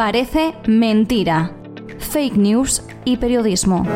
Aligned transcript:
Parece 0.00 0.54
mentira. 0.66 1.54
Fake 1.98 2.38
news 2.38 2.82
y 3.04 3.18
periodismo. 3.18 3.86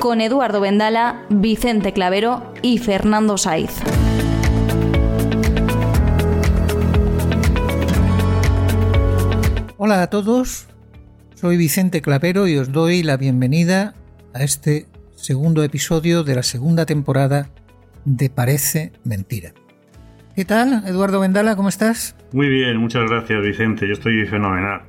Con 0.00 0.20
Eduardo 0.20 0.60
Vendala, 0.60 1.24
Vicente 1.30 1.92
Clavero 1.92 2.52
y 2.60 2.78
Fernando 2.78 3.38
Saiz. 3.38 3.70
Hola 9.76 10.02
a 10.02 10.10
todos, 10.10 10.66
soy 11.36 11.56
Vicente 11.56 12.02
Clavero 12.02 12.48
y 12.48 12.58
os 12.58 12.72
doy 12.72 13.04
la 13.04 13.16
bienvenida 13.16 13.94
a 14.34 14.42
este 14.42 14.88
segundo 15.14 15.62
episodio 15.62 16.24
de 16.24 16.34
la 16.34 16.42
segunda 16.42 16.84
temporada 16.84 17.48
de 18.04 18.28
Parece 18.28 18.90
Mentira. 19.04 19.54
¿Qué 20.36 20.44
tal, 20.44 20.82
Eduardo 20.86 21.18
Vendala? 21.20 21.56
¿Cómo 21.56 21.70
estás? 21.70 22.14
Muy 22.30 22.50
bien, 22.50 22.76
muchas 22.76 23.08
gracias, 23.08 23.40
Vicente. 23.40 23.86
Yo 23.86 23.94
estoy 23.94 24.26
fenomenal. 24.26 24.82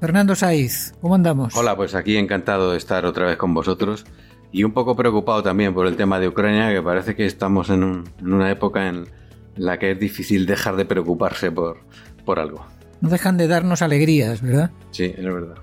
Fernando 0.00 0.34
Saiz, 0.34 0.92
¿cómo 1.00 1.14
andamos? 1.14 1.54
Hola, 1.54 1.76
pues 1.76 1.94
aquí 1.94 2.16
encantado 2.16 2.72
de 2.72 2.78
estar 2.78 3.06
otra 3.06 3.26
vez 3.26 3.36
con 3.36 3.54
vosotros 3.54 4.04
y 4.50 4.64
un 4.64 4.72
poco 4.72 4.96
preocupado 4.96 5.40
también 5.44 5.72
por 5.72 5.86
el 5.86 5.94
tema 5.94 6.18
de 6.18 6.26
Ucrania, 6.26 6.72
que 6.72 6.82
parece 6.82 7.14
que 7.14 7.26
estamos 7.26 7.70
en, 7.70 8.06
una 8.22 8.50
época 8.50 8.88
en 8.88 9.06
la 9.54 9.78
que 9.78 9.92
es 9.92 10.00
difícil 10.00 10.46
dejar 10.46 10.74
de 10.74 10.84
preocuparse 10.84 11.52
por, 11.52 11.78
por 12.24 12.40
algo. 12.40 12.66
No 13.00 13.08
dejan 13.08 13.36
de 13.36 13.46
darnos 13.46 13.82
alegrías, 13.82 14.42
¿verdad? 14.42 14.72
Sí, 14.90 15.14
es 15.16 15.24
verdad. 15.24 15.58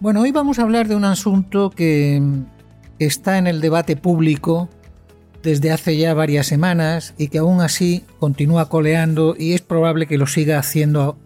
Bueno, 0.00 0.20
hoy 0.20 0.32
vamos 0.32 0.58
a 0.58 0.64
hablar 0.64 0.86
de 0.86 0.96
un 0.96 1.06
asunto 1.06 1.70
que 1.70 2.20
está 2.98 3.38
en 3.38 3.46
el 3.46 3.62
debate 3.62 3.96
público 3.96 4.68
desde 5.46 5.70
hace 5.70 5.96
ya 5.96 6.12
varias 6.12 6.48
semanas 6.48 7.14
y 7.18 7.28
que 7.28 7.38
aún 7.38 7.60
así 7.60 8.02
continúa 8.18 8.68
coleando 8.68 9.36
y 9.38 9.52
es 9.52 9.60
probable 9.60 10.08
que 10.08 10.18
lo 10.18 10.26
siga 10.26 10.58
haciendo 10.58 11.16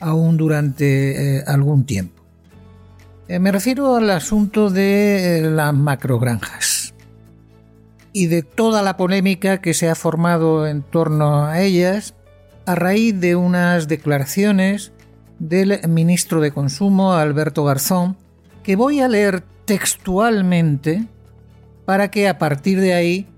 aún 0.00 0.36
durante 0.36 1.36
eh, 1.38 1.44
algún 1.46 1.86
tiempo. 1.86 2.24
Eh, 3.28 3.38
me 3.38 3.52
refiero 3.52 3.94
al 3.94 4.10
asunto 4.10 4.68
de 4.68 5.38
eh, 5.38 5.42
las 5.42 5.72
macrogranjas 5.72 6.92
y 8.12 8.26
de 8.26 8.42
toda 8.42 8.82
la 8.82 8.96
polémica 8.96 9.58
que 9.58 9.74
se 9.74 9.88
ha 9.88 9.94
formado 9.94 10.66
en 10.66 10.82
torno 10.82 11.46
a 11.46 11.60
ellas 11.60 12.14
a 12.66 12.74
raíz 12.74 13.20
de 13.20 13.36
unas 13.36 13.86
declaraciones 13.86 14.90
del 15.38 15.80
ministro 15.88 16.40
de 16.40 16.50
Consumo, 16.50 17.12
Alberto 17.12 17.62
Garzón, 17.64 18.16
que 18.64 18.74
voy 18.74 18.98
a 18.98 19.06
leer 19.08 19.44
textualmente 19.66 21.06
para 21.84 22.10
que 22.10 22.26
a 22.26 22.38
partir 22.38 22.80
de 22.80 22.94
ahí 22.94 23.28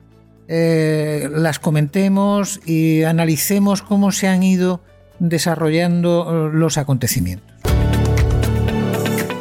eh, 0.48 1.28
las 1.32 1.58
comentemos 1.58 2.60
y 2.66 3.02
analicemos 3.02 3.82
cómo 3.82 4.12
se 4.12 4.28
han 4.28 4.42
ido 4.42 4.82
desarrollando 5.18 6.50
eh, 6.50 6.56
los 6.56 6.78
acontecimientos. 6.78 7.54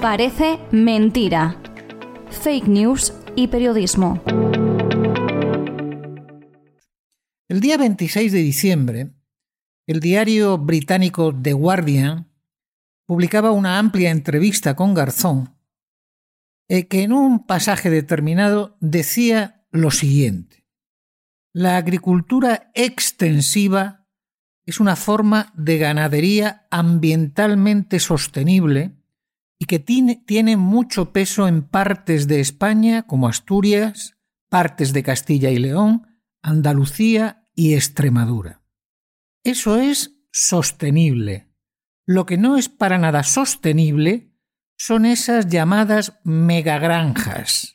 Parece 0.01 0.59
mentira. 0.71 1.57
Fake 2.29 2.67
news 2.67 3.13
y 3.35 3.47
periodismo. 3.47 4.21
El 7.47 7.59
día 7.59 7.77
26 7.77 8.31
de 8.31 8.39
diciembre, 8.39 9.11
el 9.85 9.99
diario 9.99 10.57
británico 10.57 11.33
The 11.33 11.53
Guardian 11.53 12.31
publicaba 13.05 13.51
una 13.51 13.77
amplia 13.77 14.11
entrevista 14.11 14.75
con 14.75 14.93
Garzón, 14.93 15.55
eh, 16.69 16.87
que 16.87 17.03
en 17.03 17.11
un 17.11 17.45
pasaje 17.45 17.89
determinado 17.89 18.77
decía 18.79 19.65
lo 19.71 19.91
siguiente. 19.91 20.62
La 21.55 21.77
agricultura 21.77 22.71
extensiva 22.73 24.07
es 24.65 24.79
una 24.79 24.95
forma 24.95 25.53
de 25.55 25.77
ganadería 25.77 26.65
ambientalmente 26.71 27.99
sostenible 27.99 28.97
y 29.59 29.65
que 29.65 29.77
tiene, 29.77 30.57
mucho 30.57 31.13
peso 31.13 31.47
en 31.47 31.61
partes 31.61 32.27
de 32.27 32.39
España 32.39 33.03
como 33.03 33.27
Asturias, 33.27 34.17
partes 34.49 34.93
de 34.93 35.03
Castilla 35.03 35.51
y 35.51 35.57
León, 35.57 36.07
Andalucía 36.41 37.47
y 37.53 37.75
Extremadura. 37.75 38.63
Eso 39.43 39.77
es 39.77 40.17
sostenible. 40.31 41.53
Lo 42.07 42.25
que 42.25 42.37
no 42.37 42.57
es 42.57 42.67
para 42.67 42.97
nada 42.97 43.21
sostenible 43.21 44.33
son 44.75 45.05
esas 45.05 45.49
llamadas 45.49 46.19
megagranjas 46.23 47.73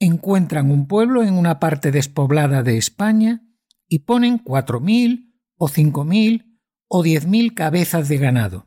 encuentran 0.00 0.70
un 0.70 0.88
pueblo 0.88 1.22
en 1.22 1.34
una 1.34 1.60
parte 1.60 1.92
despoblada 1.92 2.62
de 2.62 2.78
España 2.78 3.42
y 3.86 4.00
ponen 4.00 4.42
4.000 4.42 5.32
o 5.56 5.68
5.000 5.68 6.58
o 6.88 7.04
10.000 7.04 7.54
cabezas 7.54 8.08
de 8.08 8.16
ganado. 8.18 8.66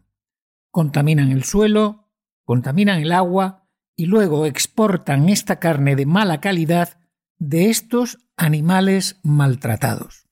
Contaminan 0.72 1.32
el 1.32 1.44
suelo, 1.44 2.12
contaminan 2.46 3.02
el 3.02 3.12
agua 3.12 3.68
y 3.96 4.06
luego 4.06 4.46
exportan 4.46 5.28
esta 5.28 5.60
carne 5.60 5.96
de 5.96 6.06
mala 6.06 6.40
calidad 6.40 6.98
de 7.38 7.70
estos 7.70 8.20
animales 8.38 9.20
maltratados. 9.24 10.28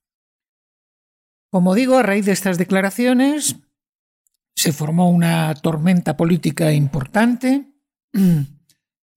Como 1.49 1.75
digo, 1.75 1.97
a 1.97 2.03
raíz 2.03 2.25
de 2.25 2.31
estas 2.31 2.57
declaraciones 2.57 3.57
se 4.55 4.71
formó 4.71 5.09
una 5.09 5.53
tormenta 5.55 6.15
política 6.15 6.71
importante 6.71 7.73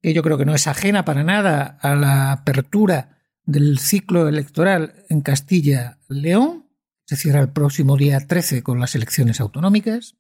que 0.05 0.13
yo 0.13 0.23
creo 0.23 0.37
que 0.37 0.45
no 0.45 0.55
es 0.55 0.67
ajena 0.67 1.07
para 1.07 1.25
nada 1.25 1.79
a 1.81 1.95
la 1.95 2.31
apertura 2.31 3.17
del 3.47 3.79
ciclo 3.79 4.29
electoral 4.29 5.07
en 5.09 5.23
Castilla-León. 5.23 6.67
Se 7.07 7.17
cierra 7.17 7.41
el 7.41 7.49
próximo 7.49 7.97
día 7.97 8.21
13 8.21 8.63
con 8.63 8.81
las 8.81 8.95
elecciones 8.95 9.41
autonómicas. 9.41 10.19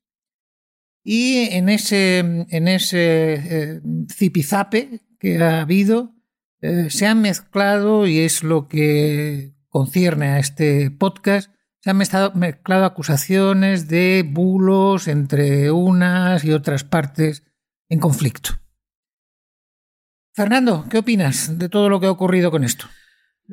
Y 1.03 1.51
en 1.51 1.69
ese, 1.69 2.21
en 2.21 2.67
ese 2.67 3.35
eh, 3.35 3.81
zipizape 4.11 5.03
que 5.21 5.43
ha 5.43 5.61
habido, 5.61 6.15
eh, 6.63 6.87
se 6.89 7.07
han 7.07 7.21
mezclado, 7.21 8.07
y 8.07 8.21
es 8.21 8.43
lo 8.43 8.69
que 8.69 9.53
concierne 9.69 10.29
a 10.29 10.39
este 10.39 10.91
podcast, 10.93 11.51
se 11.81 11.91
han 11.91 11.99
mezclado 11.99 12.87
acusaciones 12.87 13.87
de 13.89 14.27
bulos 14.27 15.09
entre 15.09 15.71
unas 15.71 16.43
y 16.43 16.53
otras 16.53 16.85
partes 16.85 17.43
en 17.91 18.01
conflicto. 18.01 18.64
Fernando, 20.35 20.85
¿qué 20.91 20.99
opinas 20.99 21.61
de 21.61 21.69
todo 21.69 21.89
lo 21.89 22.01
que 22.01 22.07
ha 22.07 22.11
ocurrido 22.11 22.51
con 22.51 22.65
esto? 22.65 22.87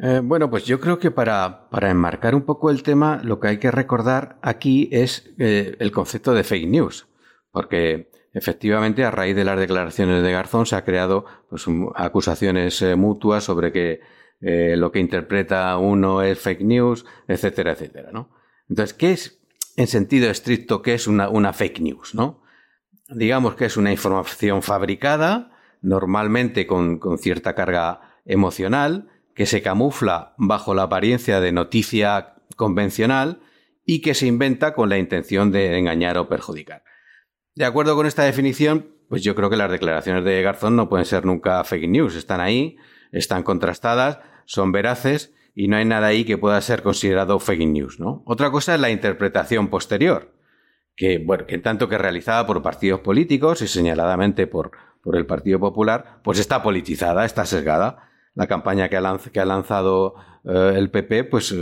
Eh, 0.02 0.20
bueno, 0.24 0.50
pues 0.50 0.66
yo 0.66 0.80
creo 0.80 0.98
que 0.98 1.12
para, 1.12 1.70
para, 1.70 1.92
enmarcar 1.92 2.34
un 2.34 2.42
poco 2.42 2.72
el 2.72 2.82
tema, 2.82 3.22
lo 3.24 3.40
que 3.40 3.50
hay 3.50 3.58
que 3.60 3.70
recordar 3.70 4.40
aquí 4.42 4.90
es 4.92 5.32
eh, 5.38 5.76
el 5.78 5.92
concepto 5.92 6.34
de 6.34 6.44
fake 6.44 6.68
news, 6.68 7.08
porque 7.52 8.10
efectivamente 8.34 9.06
a 9.06 9.12
raíz 9.12 9.36
de 9.36 9.44
las 9.44 9.60
declaraciones 9.60 10.24
de 10.24 10.32
Garzón 10.32 10.66
se 10.66 10.76
ha 10.76 10.84
creado 10.84 11.26
pues, 11.50 11.66
acusaciones 11.96 12.82
eh, 12.82 12.96
mutuas 12.96 13.44
sobre 13.44 13.72
que 13.72 14.00
lo 14.44 14.92
que 14.92 14.98
interpreta 14.98 15.78
uno 15.78 16.24
es 16.24 16.40
fake 16.40 16.64
news, 16.64 17.06
etcétera, 17.28 17.74
etcétera, 17.74 18.10
¿no? 18.12 18.32
Entonces, 18.68 18.96
¿qué 18.96 19.12
es 19.12 19.40
en 19.78 19.86
sentido 19.86 20.32
estricto 20.32 20.82
qué 20.82 20.96
es 20.96 21.06
una, 21.06 21.30
una 21.30 21.54
fake 21.54 21.80
news, 21.80 22.16
no? 22.16 22.42
Digamos 23.08 23.54
que 23.54 23.66
es 23.66 23.78
una 23.78 23.92
información 23.92 24.64
fabricada 24.64 25.52
normalmente 25.82 26.68
con, 26.68 27.00
cierta 27.18 27.56
carga 27.56 28.02
emocional, 28.26 29.10
que 29.36 29.46
se 29.46 29.62
camufla 29.62 30.34
bajo 30.38 30.74
la 30.74 30.84
apariencia 30.84 31.42
de 31.42 31.52
noticia 31.52 32.36
convencional 32.56 33.42
y 33.86 34.02
que 34.02 34.14
se 34.14 34.28
inventa 34.28 34.74
con 34.74 34.90
la 34.90 34.98
intención 34.98 35.52
de 35.52 35.78
engañar 35.78 36.18
o 36.18 36.30
perjudicar. 36.30 36.84
De 37.56 37.66
acuerdo 37.66 37.96
con 37.96 38.06
esta 38.06 38.24
definición, 38.24 38.96
pues 39.10 39.24
yo 39.24 39.36
creo 39.36 39.50
que 39.50 39.58
las 39.58 39.72
declaraciones 39.72 40.24
de 40.24 40.42
Garzón 40.42 40.76
no 40.76 40.88
pueden 40.88 41.06
ser 41.06 41.26
nunca 41.26 41.64
fake 41.64 41.90
news, 41.90 42.16
están 42.16 42.40
ahí, 42.40 42.78
están 43.12 43.44
contrastadas, 43.44 44.20
son 44.46 44.72
veraces 44.72 45.34
y 45.54 45.68
no 45.68 45.78
hay 45.78 45.86
nada 45.86 46.08
ahí 46.08 46.24
que 46.24 46.38
pueda 46.38 46.62
ser 46.62 46.82
considerado 46.82 47.40
fake 47.40 47.68
news, 47.68 48.00
¿no? 48.00 48.24
Otra 48.26 48.52
cosa 48.52 48.76
es 48.76 48.80
la 48.80 48.90
interpretación 48.90 49.70
posterior, 49.70 50.34
que, 50.96 51.18
bueno, 51.18 51.46
que 51.46 51.56
en 51.56 51.62
tanto 51.62 51.90
que 51.90 51.98
realizada 51.98 52.46
por 52.46 52.62
partidos 52.62 53.02
políticos 53.02 53.62
y 53.62 53.68
señaladamente 53.68 54.48
por, 54.48 54.72
por 55.02 55.16
el 55.16 55.26
Partido 55.26 55.60
Popular, 55.60 56.20
pues 56.24 56.40
está 56.40 56.64
politizada, 56.64 57.26
está 57.26 57.46
sesgada. 57.46 58.10
La 58.34 58.48
campaña 58.48 58.88
que 58.90 58.98
ha, 58.98 59.46
lanzado 59.46 60.16
eh, 60.46 60.74
el 60.76 60.90
PP, 60.90 61.26
pues 61.26 61.52
eh, 61.52 61.58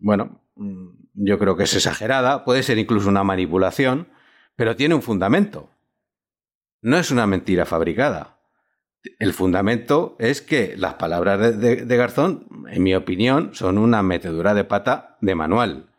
bueno, 0.00 0.40
mm, 0.56 0.88
yo 1.14 1.38
creo 1.38 1.56
que 1.56 1.64
es 1.64 1.74
exagerada, 1.74 2.44
puede 2.44 2.62
ser 2.62 2.78
incluso 2.78 3.08
una 3.08 3.24
manipulación, 3.24 4.08
pero 4.56 4.76
tiene 4.76 4.94
un 4.94 5.02
fundamento. 5.02 5.70
No 6.80 6.96
es 6.96 7.10
una 7.10 7.26
mentira 7.26 7.66
fabricada. 7.66 8.38
El 9.18 9.32
fundamento 9.32 10.16
es 10.18 10.42
que 10.42 10.76
las 10.76 10.94
palabras 10.94 11.58
de, 11.60 11.96
Garzón, 11.96 12.46
en 12.70 12.82
mi 12.82 12.94
opinión, 12.94 13.50
son 13.54 13.78
una 13.78 14.02
metedura 14.02 14.54
de 14.54 14.64
pata 14.64 15.16
de 15.20 15.34
manual. 15.34 15.90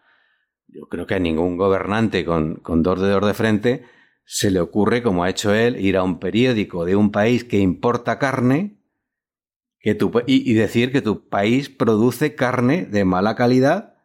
Yo 0.67 0.87
creo 0.87 1.07
que 1.07 1.19
ningún 1.19 1.57
gobernante 1.57 2.23
con, 2.25 2.55
con 2.55 2.83
dos 2.83 3.01
dedos 3.01 3.25
de 3.25 3.33
frente 3.33 3.85
se 4.31 4.51
le 4.51 4.59
ocurre, 4.59 5.01
como 5.01 5.23
ha 5.23 5.29
hecho 5.31 5.55
él, 5.55 5.83
ir 5.83 5.97
a 5.97 6.03
un 6.03 6.19
periódico 6.19 6.85
de 6.85 6.95
un 6.95 7.11
país 7.11 7.43
que 7.43 7.57
importa 7.57 8.19
carne 8.19 8.79
que 9.79 9.97
y, 10.27 10.53
decir 10.53 10.91
que 10.91 11.01
tu 11.01 11.27
país 11.29 11.71
produce 11.71 12.35
carne 12.35 12.85
de 12.85 13.05
mala 13.05 13.33
calidad 13.33 13.95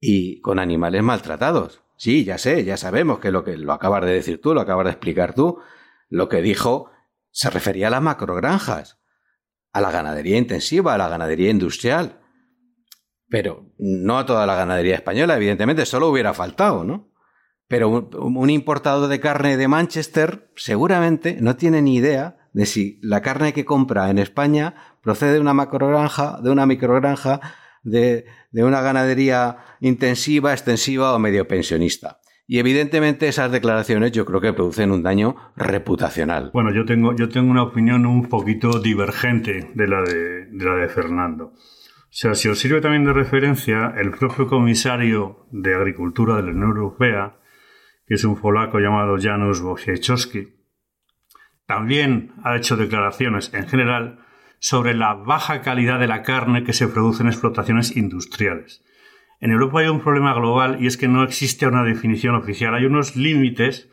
y 0.00 0.40
con 0.40 0.58
animales 0.58 1.04
maltratados. 1.04 1.84
Sí, 1.96 2.24
ya 2.24 2.38
sé, 2.38 2.64
ya 2.64 2.76
sabemos 2.76 3.20
que 3.20 3.30
lo 3.30 3.44
que 3.44 3.56
lo 3.56 3.72
acabas 3.72 4.04
de 4.04 4.14
decir 4.14 4.40
tú, 4.40 4.52
lo 4.52 4.62
acabas 4.62 4.86
de 4.86 4.90
explicar 4.90 5.32
tú. 5.32 5.60
Lo 6.08 6.28
que 6.28 6.42
dijo 6.42 6.90
se 7.30 7.48
refería 7.48 7.86
a 7.86 7.90
las 7.90 8.02
macrogranjas, 8.02 8.98
a 9.72 9.80
la 9.80 9.92
ganadería 9.92 10.38
intensiva, 10.38 10.94
a 10.94 10.98
la 10.98 11.08
ganadería 11.08 11.50
industrial. 11.50 12.20
Pero 13.28 13.72
no 13.78 14.18
a 14.18 14.26
toda 14.26 14.44
la 14.44 14.56
ganadería 14.56 14.96
española, 14.96 15.36
evidentemente, 15.36 15.86
solo 15.86 16.08
hubiera 16.08 16.34
faltado, 16.34 16.82
¿no? 16.82 17.12
Pero 17.68 17.88
un, 17.88 18.36
un 18.36 18.50
importador 18.50 19.08
de 19.08 19.20
carne 19.20 19.56
de 19.56 19.68
Manchester 19.68 20.50
seguramente 20.56 21.38
no 21.40 21.56
tiene 21.56 21.82
ni 21.82 21.96
idea 21.96 22.36
de 22.52 22.64
si 22.64 22.98
la 23.02 23.20
carne 23.20 23.52
que 23.52 23.64
compra 23.64 24.08
en 24.08 24.18
España 24.18 24.74
procede 25.02 25.34
de 25.34 25.40
una 25.40 25.52
macrogranja, 25.52 26.40
de 26.42 26.50
una 26.50 26.64
microgranja, 26.64 27.40
de, 27.82 28.24
de 28.50 28.64
una 28.64 28.80
ganadería 28.80 29.58
intensiva, 29.80 30.52
extensiva 30.52 31.14
o 31.14 31.18
medio 31.18 31.46
pensionista. 31.46 32.18
Y 32.48 32.58
evidentemente 32.58 33.28
esas 33.28 33.50
declaraciones 33.50 34.12
yo 34.12 34.24
creo 34.24 34.40
que 34.40 34.52
producen 34.52 34.92
un 34.92 35.02
daño 35.02 35.36
reputacional. 35.56 36.50
Bueno, 36.54 36.72
yo 36.72 36.84
tengo, 36.84 37.14
yo 37.14 37.28
tengo 37.28 37.50
una 37.50 37.64
opinión 37.64 38.06
un 38.06 38.28
poquito 38.28 38.80
divergente 38.80 39.70
de 39.74 39.88
la 39.88 40.00
de, 40.02 40.46
de 40.46 40.64
la 40.64 40.76
de 40.76 40.88
Fernando. 40.88 41.46
O 41.46 42.18
sea, 42.18 42.34
si 42.34 42.48
os 42.48 42.58
sirve 42.58 42.80
también 42.80 43.04
de 43.04 43.12
referencia, 43.12 43.92
el 43.98 44.12
propio 44.12 44.46
comisario 44.46 45.46
de 45.50 45.74
Agricultura 45.74 46.36
de 46.36 46.42
la 46.44 46.50
Unión 46.52 46.70
Europea, 46.70 47.36
que 48.06 48.14
es 48.14 48.24
un 48.24 48.40
polaco 48.40 48.78
llamado 48.78 49.16
Janusz 49.20 49.60
Wojciechowski, 49.60 50.54
también 51.66 52.32
ha 52.44 52.56
hecho 52.56 52.76
declaraciones 52.76 53.52
en 53.52 53.66
general 53.66 54.20
sobre 54.58 54.94
la 54.94 55.14
baja 55.14 55.62
calidad 55.62 55.98
de 55.98 56.06
la 56.06 56.22
carne 56.22 56.64
que 56.64 56.72
se 56.72 56.88
produce 56.88 57.22
en 57.22 57.28
explotaciones 57.28 57.96
industriales. 57.96 58.84
En 59.40 59.50
Europa 59.50 59.80
hay 59.80 59.88
un 59.88 60.00
problema 60.00 60.32
global 60.34 60.78
y 60.80 60.86
es 60.86 60.96
que 60.96 61.08
no 61.08 61.22
existe 61.22 61.66
una 61.66 61.82
definición 61.82 62.34
oficial. 62.36 62.74
Hay 62.74 62.86
unos 62.86 63.16
límites 63.16 63.90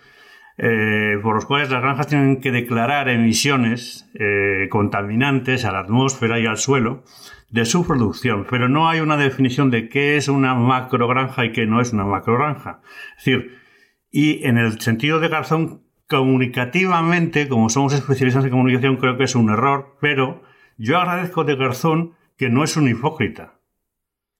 eh, 0.57 1.17
por 1.21 1.35
los 1.35 1.45
cuales 1.45 1.71
las 1.71 1.81
granjas 1.81 2.07
tienen 2.07 2.39
que 2.39 2.51
declarar 2.51 3.09
emisiones 3.09 4.09
eh, 4.13 4.67
contaminantes 4.69 5.65
a 5.65 5.71
la 5.71 5.79
atmósfera 5.79 6.39
y 6.39 6.45
al 6.45 6.57
suelo 6.57 7.03
de 7.49 7.65
su 7.65 7.85
producción, 7.85 8.45
pero 8.49 8.69
no 8.69 8.87
hay 8.87 8.99
una 8.99 9.17
definición 9.17 9.69
de 9.69 9.89
qué 9.89 10.15
es 10.15 10.27
una 10.27 10.55
macrogranja 10.55 11.45
y 11.45 11.51
qué 11.51 11.65
no 11.65 11.81
es 11.81 11.91
una 11.91 12.05
macrogranja. 12.05 12.81
Es 13.17 13.25
decir, 13.25 13.62
y 14.13 14.45
en 14.45 14.59
el 14.59 14.79
sentido 14.79 15.19
de 15.19 15.27
Garzón 15.27 15.81
comunicativamente, 16.07 17.49
como 17.49 17.69
somos 17.69 17.93
especialistas 17.93 18.45
en 18.45 18.51
comunicación, 18.51 18.97
creo 18.97 19.17
que 19.17 19.23
es 19.23 19.35
un 19.35 19.49
error, 19.49 19.97
pero 19.99 20.43
yo 20.77 20.99
agradezco 20.99 21.43
de 21.43 21.55
Garzón 21.55 22.13
que 22.37 22.49
no 22.49 22.63
es 22.63 22.77
un 22.77 22.87
hipócrita, 22.87 23.55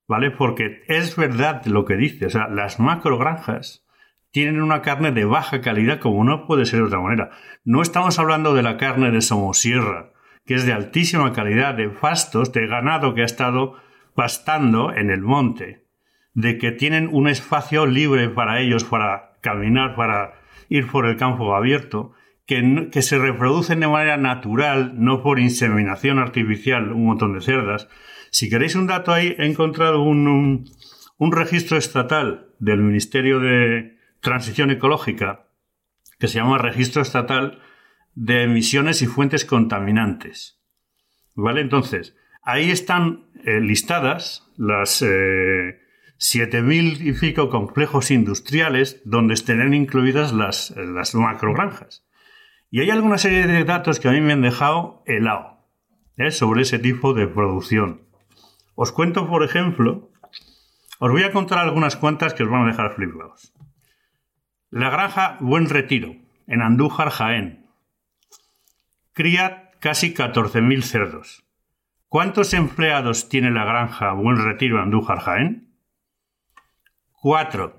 ¿vale? 0.07 0.29
Porque 0.29 0.83
es 0.87 1.15
verdad 1.15 1.65
lo 1.65 1.85
que 1.85 1.95
dice, 1.95 2.27
o 2.27 2.29
sea, 2.29 2.49
las 2.49 2.79
macrogranjas 2.79 3.83
tienen 4.29 4.61
una 4.61 4.83
carne 4.83 5.11
de 5.11 5.25
baja 5.25 5.61
calidad 5.61 5.99
como 5.99 6.23
no 6.23 6.45
puede 6.45 6.65
ser 6.65 6.79
de 6.79 6.85
otra 6.85 7.01
manera. 7.01 7.31
No 7.63 7.81
estamos 7.81 8.19
hablando 8.19 8.53
de 8.53 8.61
la 8.61 8.77
carne 8.77 9.09
de 9.09 9.21
Somosierra, 9.21 10.11
que 10.45 10.53
es 10.53 10.67
de 10.67 10.73
altísima 10.73 11.33
calidad, 11.33 11.73
de 11.73 11.89
fastos, 11.89 12.53
de 12.53 12.67
ganado 12.67 13.15
que 13.15 13.23
ha 13.23 13.25
estado 13.25 13.75
pastando 14.13 14.93
en 14.93 15.09
el 15.09 15.21
monte, 15.21 15.87
de 16.35 16.59
que 16.59 16.71
tienen 16.71 17.09
un 17.11 17.27
espacio 17.27 17.87
libre 17.87 18.29
para 18.29 18.59
ellos, 18.59 18.83
para 18.83 19.32
caminar, 19.43 19.95
para 19.95 20.33
ir 20.69 20.87
por 20.87 21.05
el 21.05 21.17
campo 21.17 21.55
abierto, 21.55 22.13
que, 22.47 22.89
que, 22.91 23.01
se 23.03 23.19
reproducen 23.19 23.81
de 23.81 23.87
manera 23.87 24.17
natural, 24.17 24.93
no 24.95 25.21
por 25.21 25.39
inseminación 25.39 26.17
artificial, 26.17 26.91
un 26.91 27.05
montón 27.05 27.33
de 27.33 27.41
cerdas. 27.41 27.87
Si 28.31 28.49
queréis 28.49 28.75
un 28.75 28.87
dato 28.87 29.13
ahí, 29.13 29.35
he 29.37 29.45
encontrado 29.45 30.01
un, 30.01 30.65
un, 31.17 31.31
registro 31.31 31.77
estatal 31.77 32.47
del 32.59 32.79
Ministerio 32.79 33.39
de 33.39 33.97
Transición 34.21 34.71
Ecológica 34.71 35.47
que 36.19 36.27
se 36.27 36.39
llama 36.39 36.57
Registro 36.57 37.01
Estatal 37.01 37.59
de 38.15 38.43
Emisiones 38.43 39.01
y 39.01 39.07
Fuentes 39.07 39.45
Contaminantes. 39.45 40.61
¿Vale? 41.35 41.61
Entonces, 41.61 42.15
ahí 42.43 42.71
están 42.71 43.25
eh, 43.43 43.59
listadas 43.59 44.51
las 44.57 45.01
eh, 45.01 45.82
7.000 46.19 47.01
y 47.01 47.13
pico 47.13 47.49
complejos 47.49 48.11
industriales 48.11 49.01
donde 49.05 49.33
estén 49.33 49.73
incluidas 49.73 50.31
las, 50.31 50.71
las 50.75 51.15
macrogranjas. 51.15 52.05
Y 52.69 52.81
hay 52.81 52.89
alguna 52.89 53.17
serie 53.17 53.45
de 53.45 53.63
datos 53.63 53.99
que 53.99 54.07
a 54.07 54.11
mí 54.11 54.21
me 54.21 54.33
han 54.33 54.41
dejado 54.41 55.03
helado 55.05 55.67
¿eh? 56.17 56.31
sobre 56.31 56.63
ese 56.63 56.79
tipo 56.79 57.13
de 57.13 57.27
producción. 57.27 58.07
Os 58.75 58.91
cuento, 58.91 59.27
por 59.27 59.43
ejemplo, 59.43 60.11
os 60.99 61.11
voy 61.11 61.23
a 61.23 61.31
contar 61.31 61.59
algunas 61.59 61.95
cuantas 61.95 62.33
que 62.33 62.43
os 62.43 62.49
van 62.49 62.63
a 62.63 62.71
dejar 62.71 62.95
flipados. 62.95 63.53
La 64.69 64.89
granja 64.89 65.37
Buen 65.39 65.69
Retiro, 65.69 66.15
en 66.47 66.61
Andújar, 66.61 67.09
Jaén. 67.09 67.67
Cría 69.13 69.71
casi 69.79 70.13
14.000 70.13 70.81
cerdos. 70.81 71.45
¿Cuántos 72.07 72.53
empleados 72.53 73.29
tiene 73.29 73.51
la 73.51 73.65
granja 73.65 74.13
Buen 74.13 74.43
Retiro, 74.43 74.77
en 74.77 74.83
Andújar, 74.83 75.19
Jaén? 75.19 75.62
4. 77.23 77.73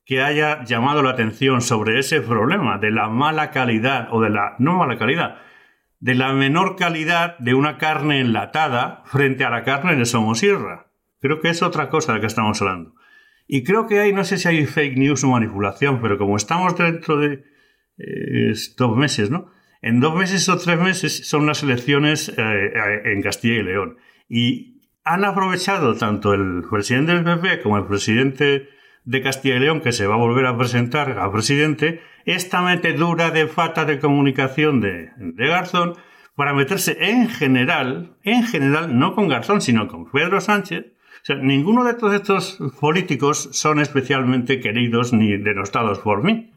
que 0.05 0.21
haya 0.21 0.65
llamado 0.65 1.03
la 1.03 1.11
atención 1.11 1.61
sobre 1.61 1.99
ese 1.99 2.19
problema 2.19 2.79
de 2.79 2.91
la 2.91 3.07
mala 3.07 3.49
calidad 3.51 4.09
o 4.11 4.19
de 4.19 4.29
la 4.29 4.55
no 4.59 4.75
mala 4.75 4.97
calidad, 4.97 5.37
de 6.01 6.15
la 6.15 6.33
menor 6.33 6.75
calidad 6.75 7.37
de 7.37 7.53
una 7.53 7.77
carne 7.77 8.19
enlatada 8.19 9.03
frente 9.05 9.45
a 9.45 9.51
la 9.51 9.63
carne 9.63 9.95
de 9.95 10.05
Somosierra. 10.05 10.91
Creo 11.19 11.39
que 11.39 11.49
es 11.49 11.61
otra 11.61 11.89
cosa 11.89 12.11
de 12.11 12.17
la 12.17 12.21
que 12.21 12.27
estamos 12.27 12.59
hablando. 12.61 12.95
Y 13.47 13.63
creo 13.63 13.87
que 13.87 13.99
hay, 13.99 14.11
no 14.11 14.23
sé 14.23 14.37
si 14.37 14.47
hay 14.47 14.65
fake 14.65 14.97
news 14.97 15.23
o 15.23 15.29
manipulación, 15.29 16.01
pero 16.01 16.17
como 16.17 16.37
estamos 16.37 16.75
dentro 16.75 17.17
de 17.17 17.43
eh, 17.99 18.53
dos 18.77 18.97
meses, 18.97 19.29
¿no? 19.29 19.51
En 19.83 19.99
dos 19.99 20.15
meses 20.15 20.47
o 20.49 20.57
tres 20.57 20.79
meses 20.79 21.27
son 21.27 21.45
las 21.45 21.61
elecciones 21.61 22.29
eh, 22.29 22.33
eh, 22.37 23.01
en 23.05 23.21
Castilla 23.21 23.59
y 23.59 23.63
León. 23.63 23.97
Y 24.27 24.81
han 25.03 25.23
aprovechado 25.23 25.95
tanto 25.95 26.33
el 26.33 26.63
presidente 26.67 27.13
del 27.13 27.23
PP 27.23 27.61
como 27.61 27.77
el 27.77 27.85
presidente 27.85 28.69
de 29.03 29.21
Castilla 29.21 29.55
y 29.55 29.59
León, 29.59 29.81
que 29.81 29.91
se 29.91 30.07
va 30.07 30.15
a 30.15 30.19
volver 30.19 30.45
a 30.45 30.57
presentar 30.57 31.17
a 31.19 31.31
presidente, 31.31 32.01
esta 32.25 32.61
metedura 32.61 33.31
de 33.31 33.47
falta 33.47 33.85
de 33.85 33.99
comunicación 33.99 34.79
de, 34.81 35.11
de 35.17 35.47
Garzón 35.47 35.95
para 36.35 36.53
meterse 36.53 36.97
en 36.99 37.29
general, 37.29 38.15
en 38.23 38.43
general, 38.43 38.97
no 38.97 39.15
con 39.15 39.27
Garzón, 39.27 39.61
sino 39.61 39.87
con 39.87 40.09
Pedro 40.09 40.39
Sánchez. 40.41 40.85
O 41.21 41.25
sea, 41.25 41.35
ninguno 41.35 41.83
de 41.83 41.93
todos 41.93 42.13
estos 42.13 42.57
políticos 42.79 43.49
son 43.51 43.79
especialmente 43.79 44.59
queridos 44.59 45.13
ni 45.13 45.37
denostados 45.37 45.99
por 45.99 46.23
mí. 46.23 46.51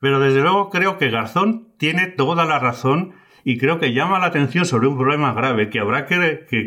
Pero 0.00 0.20
desde 0.20 0.40
luego 0.40 0.70
creo 0.70 0.96
que 0.96 1.10
Garzón 1.10 1.68
tiene 1.76 2.06
toda 2.06 2.46
la 2.46 2.58
razón 2.58 3.14
y 3.48 3.56
creo 3.56 3.78
que 3.78 3.94
llama 3.94 4.18
la 4.18 4.26
atención 4.26 4.66
sobre 4.66 4.88
un 4.88 4.98
problema 4.98 5.32
grave 5.32 5.70
que 5.70 5.80
habrá 5.80 6.04
que, 6.04 6.44
que, 6.50 6.66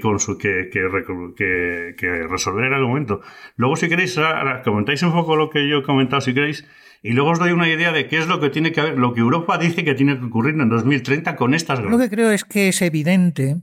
que, 1.96 2.28
resolver 2.28 2.66
en 2.66 2.74
algún 2.74 2.90
momento. 2.90 3.22
Luego, 3.56 3.76
si 3.76 3.88
queréis, 3.88 4.20
comentáis 4.66 5.04
un 5.04 5.12
poco 5.14 5.36
lo 5.36 5.52
que 5.52 5.70
yo 5.70 5.78
he 5.78 5.84
comentado, 5.84 6.22
si 6.22 6.34
queréis, 6.34 6.66
y 7.04 7.12
luego 7.12 7.30
os 7.30 7.38
doy 7.38 7.52
una 7.52 7.70
idea 7.70 7.92
de 7.92 8.08
qué 8.08 8.18
es 8.18 8.26
lo 8.26 8.40
que 8.40 8.50
tiene 8.50 8.72
que 8.72 8.82
haber, 8.82 8.98
lo 8.98 9.14
que 9.14 9.20
Europa 9.20 9.60
dice 9.60 9.84
que 9.84 9.94
tiene 9.94 10.18
que 10.18 10.26
ocurrir 10.26 10.60
en 10.60 10.70
2030 10.70 11.36
con 11.36 11.54
estas. 11.54 11.80
Lo 11.84 12.00
que 12.00 12.10
creo 12.10 12.32
es 12.32 12.46
que 12.46 12.70
es 12.70 12.82
evidente 12.82 13.62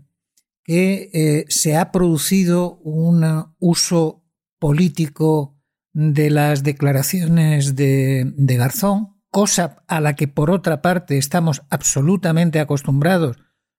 que 0.63 1.11
eh, 1.13 1.45
se 1.49 1.77
ha 1.77 1.91
producido 1.91 2.77
un 2.85 3.25
uso 3.59 4.23
político 4.61 5.57
de 5.93 6.31
las 6.31 6.63
declaraciones 6.63 7.75
de, 7.75 8.33
de 8.37 8.57
Garzón 8.57 9.18
cosa 9.31 9.85
a 9.87 10.01
la 10.01 10.15
que 10.15 10.29
por 10.29 10.51
otra 10.51 10.83
parte 10.83 11.19
estamos 11.19 11.63
absolutamente 11.71 12.61
acostumbrados, 12.61 13.37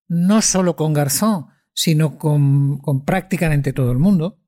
no 0.07 0.41
solo 0.41 0.75
con 0.75 0.93
Garzón, 0.93 1.47
sino 1.73 2.17
con, 2.17 2.81
prácticamente 3.05 3.73
todo 3.73 3.91
el 3.91 3.99
mundo, 3.99 4.39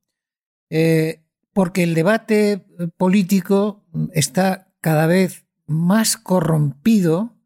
eh, 0.69 1.23
porque 1.53 1.83
el 1.83 1.93
debate 1.93 2.65
político 2.97 3.85
está 4.13 4.73
cada 4.81 5.07
vez 5.07 5.45
más 5.65 6.17
corrompido, 6.17 7.37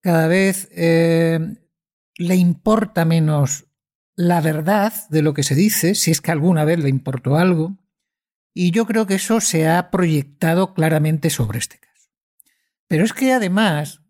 cada 0.00 0.26
vez 0.26 0.68
eh, 0.72 1.38
le 2.16 2.36
importa 2.36 3.04
menos 3.04 3.66
la 4.14 4.40
verdad 4.40 4.92
de 5.10 5.22
lo 5.22 5.34
que 5.34 5.42
se 5.42 5.54
dice, 5.54 5.94
si 5.94 6.10
es 6.10 6.20
que 6.20 6.32
alguna 6.32 6.64
vez 6.64 6.78
le 6.78 6.88
importó 6.88 7.36
algo, 7.36 7.76
y 8.54 8.70
yo 8.70 8.86
creo 8.86 9.06
que 9.06 9.16
eso 9.16 9.40
se 9.40 9.68
ha 9.68 9.90
proyectado 9.90 10.72
claramente 10.72 11.28
sobre 11.28 11.58
este 11.58 11.78
pero 12.88 13.04
es 13.04 13.12
que 13.12 13.32
además, 13.32 14.02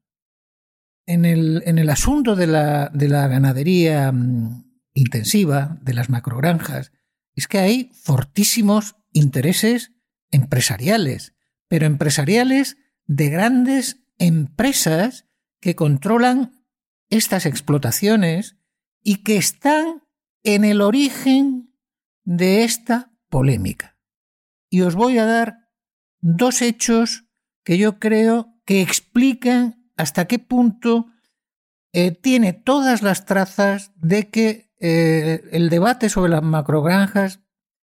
en 1.07 1.25
el, 1.25 1.63
en 1.67 1.79
el 1.79 1.91
asunto 1.91 2.37
de 2.37 2.47
la, 2.47 2.91
de 2.93 3.09
la 3.09 3.29
ganadería 3.29 4.13
mm, 4.13 4.81
intensiva, 4.95 5.79
de 5.83 5.95
las 5.95 6.11
macrogranjas, 6.11 6.93
es 7.35 7.47
que 7.47 7.59
hay 7.59 7.91
fortísimos 7.95 8.97
intereses 9.13 9.93
empresariales, 10.31 11.35
pero 11.69 11.87
empresariales 11.87 12.77
de 13.07 13.31
grandes 13.31 14.03
empresas 14.19 15.27
que 15.61 15.75
controlan 15.75 16.65
estas 17.09 17.47
explotaciones 17.47 18.57
y 19.03 19.23
que 19.23 19.37
están 19.37 20.03
en 20.43 20.65
el 20.65 20.81
origen 20.81 21.75
de 22.25 22.65
esta 22.65 23.13
polémica. 23.29 23.99
Y 24.69 24.81
os 24.83 24.95
voy 24.95 25.19
a 25.19 25.27
dar 25.27 25.71
dos 26.21 26.63
hechos 26.63 27.25
que 27.65 27.79
yo 27.79 27.99
creo 27.99 28.56
que 28.67 28.83
explican 28.83 29.91
hasta 29.97 30.27
qué 30.27 30.39
punto 30.39 31.07
eh, 31.93 32.11
tiene 32.11 32.53
todas 32.53 33.01
las 33.01 33.25
trazas 33.25 33.93
de 33.97 34.29
que 34.29 34.75
eh, 34.79 35.49
el 35.53 35.71
debate 35.71 36.11
sobre 36.11 36.31
las 36.33 36.43
macrogranjas 36.43 37.41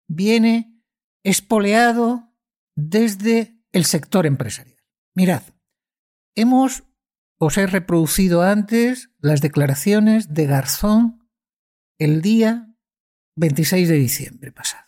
viene 0.06 0.80
espoleado 1.24 2.32
desde 2.76 3.60
el 3.72 3.84
sector 3.84 4.26
empresarial. 4.26 4.80
Mirad, 5.14 5.42
hemos, 6.36 6.84
os 7.38 7.56
he 7.58 7.66
reproducido 7.66 8.42
antes 8.42 9.10
las 9.18 9.40
declaraciones 9.40 10.34
de 10.34 10.46
Garzón 10.46 11.28
el 11.98 12.22
día 12.22 12.76
26 13.36 13.88
de 13.88 13.94
diciembre 13.96 14.52
pasado. 14.52 14.84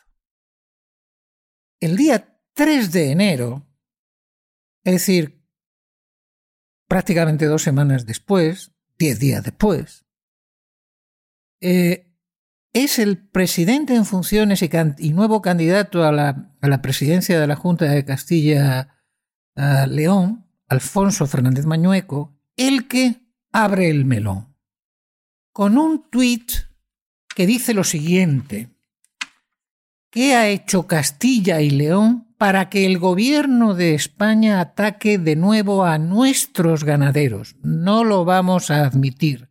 El 1.80 1.96
día 1.96 2.40
3 2.54 2.92
de 2.92 3.10
enero, 3.10 3.66
es 4.84 4.92
decir, 4.94 5.37
prácticamente 6.88 7.46
dos 7.46 7.62
semanas 7.62 8.06
después, 8.06 8.72
diez 8.98 9.20
días 9.20 9.44
después, 9.44 10.04
eh, 11.60 12.08
es 12.72 12.98
el 12.98 13.18
presidente 13.18 13.94
en 13.94 14.04
funciones 14.04 14.62
y, 14.62 14.68
nuevo 15.12 15.40
candidato 15.42 16.02
a 16.04 16.10
la, 16.12 16.52
presidencia 16.82 17.40
de 17.40 17.46
la 17.46 17.54
Junta 17.56 17.86
de 17.86 18.04
Castilla-León, 18.04 20.46
Alfonso 20.68 21.26
Fernández 21.26 21.64
Mañueco, 21.66 22.38
el 22.56 22.88
que 22.88 23.26
abre 23.52 23.90
el 23.90 24.04
melón. 24.04 24.54
Con 25.52 25.78
un 25.78 26.10
tuit 26.10 26.50
que 27.34 27.46
dice 27.46 27.72
lo 27.74 27.84
siguiente. 27.84 28.70
¿Qué 30.10 30.34
ha 30.34 30.48
hecho 30.48 30.86
Castilla 30.86 31.60
y 31.60 31.68
León 31.70 32.27
para 32.38 32.70
que 32.70 32.86
el 32.86 32.98
gobierno 32.98 33.74
de 33.74 33.94
España 33.94 34.60
ataque 34.60 35.18
de 35.18 35.34
nuevo 35.34 35.84
a 35.84 35.98
nuestros 35.98 36.84
ganaderos. 36.84 37.56
No 37.62 38.04
lo 38.04 38.24
vamos 38.24 38.70
a 38.70 38.86
admitir. 38.86 39.50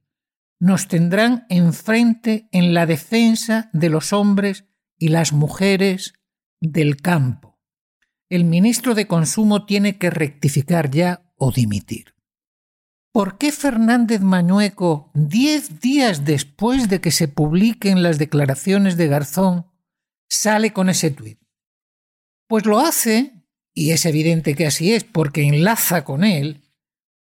Nos 0.60 0.88
tendrán 0.88 1.46
enfrente 1.50 2.48
en 2.52 2.74
la 2.74 2.86
defensa 2.86 3.70
de 3.74 3.90
los 3.90 4.14
hombres 4.14 4.66
y 4.98 5.10
las 5.10 5.34
mujeres 5.34 6.14
del 6.62 6.98
campo. 6.98 7.60
El 8.30 8.46
ministro 8.46 8.96
de 8.96 9.06
Consumo 9.06 9.66
tiene 9.66 9.98
que 9.98 10.10
rectificar 10.10 10.90
ya 10.90 11.32
o 11.36 11.52
dimitir. 11.52 12.16
¿Por 13.12 13.38
qué 13.38 13.52
Fernández 13.52 14.22
Mañueco, 14.22 15.12
diez 15.14 15.82
días 15.82 16.24
después 16.24 16.88
de 16.88 17.02
que 17.02 17.12
se 17.12 17.28
publiquen 17.28 18.02
las 18.02 18.18
declaraciones 18.18 18.96
de 18.96 19.08
Garzón, 19.08 19.66
sale 20.30 20.72
con 20.72 20.90
ese 20.90 21.12
tuit? 21.12 21.40
Pues 22.48 22.66
lo 22.66 22.80
hace, 22.80 23.46
y 23.74 23.92
es 23.92 24.06
evidente 24.06 24.56
que 24.56 24.66
así 24.66 24.94
es 24.94 25.04
porque 25.04 25.44
enlaza 25.44 26.04
con 26.04 26.24
él, 26.24 26.64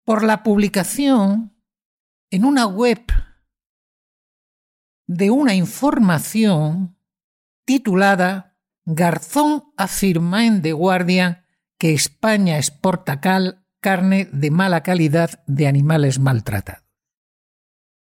por 0.05 0.23
la 0.23 0.41
publicación 0.41 1.53
en 2.31 2.45
una 2.45 2.65
web 2.65 3.01
de 5.05 5.31
una 5.31 5.53
información 5.53 6.97
titulada 7.65 8.57
Garzón 8.85 9.73
afirma 9.75 10.45
en 10.45 10.61
The 10.61 10.71
Guardian 10.71 11.45
que 11.77 11.93
España 11.93 12.57
exporta 12.57 13.19
cal, 13.19 13.65
carne 13.81 14.29
de 14.31 14.49
mala 14.49 14.81
calidad 14.81 15.43
de 15.45 15.67
animales 15.67 16.19
maltratados. 16.19 16.85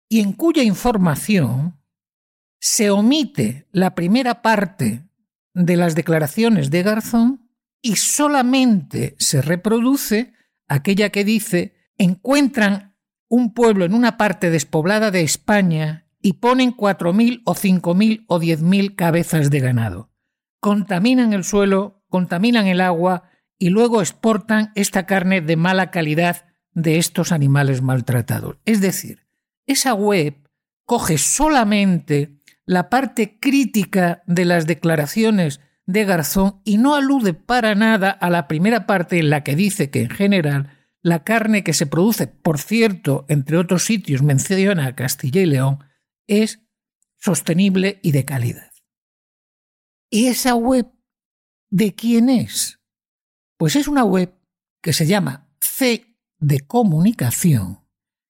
Y 0.09 0.21
en 0.21 0.33
cuya 0.33 0.63
información 0.63 1.83
se 2.59 2.91
omite 2.91 3.69
la 3.73 3.95
primera 3.95 4.41
parte 4.41 5.10
de 5.55 5.77
las 5.77 5.95
declaraciones 5.95 6.71
de 6.71 6.83
Garzón 6.83 7.51
y 7.83 7.97
solamente 7.97 9.17
se 9.19 9.43
reproduce 9.43 10.35
aquella 10.69 11.11
que 11.11 11.25
dice 11.25 11.75
encuentran 11.99 12.97
un 13.29 13.55
pueblo 13.55 13.85
en 13.85 13.95
una 13.95 14.17
parte 14.17 14.51
despoblada 14.51 15.11
de 15.11 15.23
España 15.23 16.07
y 16.21 16.35
ponen 16.35 16.73
cuatro 16.73 17.13
mil 17.13 17.43
o 17.45 17.55
cinco 17.55 17.95
mil 17.95 18.25
o 18.29 18.39
diez 18.39 18.63
mil 18.63 18.95
cabezas 18.95 19.51
de 19.51 19.61
ganado. 19.61 20.11
Contaminan 20.61 21.33
el 21.33 21.45
suelo, 21.45 22.05
contaminan 22.09 22.67
el 22.67 22.81
agua 22.81 23.31
y 23.59 23.71
luego 23.71 24.01
exportan 24.01 24.73
esta 24.75 25.07
carne 25.07 25.41
de 25.41 25.57
mala 25.57 25.91
calidad 25.91 26.47
de 26.73 26.99
estos 26.99 27.33
animales 27.33 27.83
maltratados. 27.83 28.57
Es 28.65 28.81
decir, 28.81 29.27
esa 29.67 29.95
web 29.95 30.49
coge 30.85 31.19
solamente 31.19 32.40
la 32.71 32.89
parte 32.89 33.37
crítica 33.41 34.23
de 34.29 34.45
las 34.45 34.65
declaraciones 34.65 35.59
de 35.87 36.05
Garzón 36.05 36.63
y 36.65 36.79
no 36.79 36.95
alude 36.95 37.35
para 37.35 37.75
nada 37.75 38.11
a 38.13 38.31
la 38.31 38.47
primera 38.47 38.87
parte 38.87 39.19
en 39.19 39.29
la 39.29 39.43
que 39.43 39.57
dice 39.57 39.91
que 39.91 40.03
en 40.03 40.11
general 40.11 40.79
la 41.03 41.25
carne 41.25 41.65
que 41.65 41.73
se 41.73 41.87
produce, 41.87 42.29
por 42.29 42.61
cierto, 42.61 43.27
entre 43.29 43.57
otros 43.57 43.83
sitios 43.83 44.23
menciona 44.23 44.95
Castilla 44.95 45.41
y 45.41 45.47
León, 45.47 45.83
es 46.29 46.61
sostenible 47.19 47.99
y 48.05 48.13
de 48.13 48.25
calidad. 48.25 48.71
¿Y 50.09 50.29
esa 50.29 50.55
web 50.55 50.87
de 51.71 51.97
quién 51.97 52.29
es? 52.29 52.79
Pues 53.57 53.75
es 53.75 53.89
una 53.89 54.05
web 54.05 54.33
que 54.81 54.93
se 54.93 55.09
llama 55.09 55.51
C 55.61 56.17
de 56.39 56.61
Comunicación, 56.61 57.81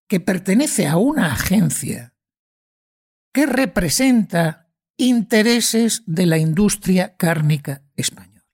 que 0.09 0.19
pertenece 0.19 0.87
a 0.87 0.97
una 0.97 1.31
agencia 1.31 2.10
que 3.33 3.47
representa 3.47 4.71
intereses 4.97 6.03
de 6.07 6.27
la 6.27 6.39
industria 6.39 7.17
cárnica 7.17 7.83
española. 7.97 8.45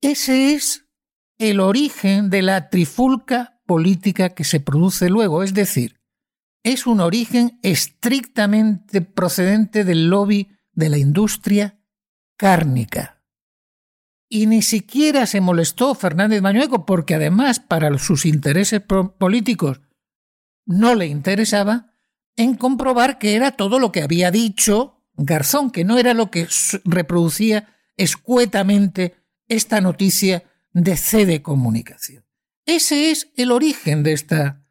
Ese 0.00 0.54
es 0.54 0.86
el 1.38 1.60
origen 1.60 2.30
de 2.30 2.42
la 2.42 2.68
trifulca 2.70 3.60
política 3.66 4.30
que 4.30 4.44
se 4.44 4.60
produce 4.60 5.08
luego, 5.08 5.42
es 5.42 5.54
decir, 5.54 6.00
es 6.64 6.86
un 6.86 7.00
origen 7.00 7.58
estrictamente 7.62 9.00
procedente 9.00 9.84
del 9.84 10.08
lobby 10.08 10.50
de 10.72 10.88
la 10.88 10.98
industria 10.98 11.80
cárnica. 12.36 13.22
Y 14.28 14.46
ni 14.46 14.62
siquiera 14.62 15.26
se 15.26 15.40
molestó 15.40 15.94
Fernández 15.94 16.42
Mañueco 16.42 16.84
porque 16.84 17.14
además 17.14 17.60
para 17.60 17.96
sus 17.98 18.26
intereses 18.26 18.82
políticos 19.18 19.80
no 20.66 20.94
le 20.94 21.06
interesaba 21.06 21.87
en 22.38 22.54
comprobar 22.54 23.18
que 23.18 23.34
era 23.34 23.50
todo 23.50 23.78
lo 23.78 23.92
que 23.92 24.00
había 24.00 24.30
dicho 24.30 25.02
Garzón, 25.16 25.70
que 25.70 25.84
no 25.84 25.98
era 25.98 26.14
lo 26.14 26.30
que 26.30 26.46
reproducía 26.84 27.68
escuetamente 27.96 29.16
esta 29.48 29.80
noticia 29.80 30.44
de 30.72 30.96
C 30.96 31.26
de 31.26 31.42
comunicación. 31.42 32.24
Ese 32.64 33.10
es 33.10 33.28
el 33.36 33.50
origen 33.50 34.04
de 34.04 34.12
esta 34.12 34.62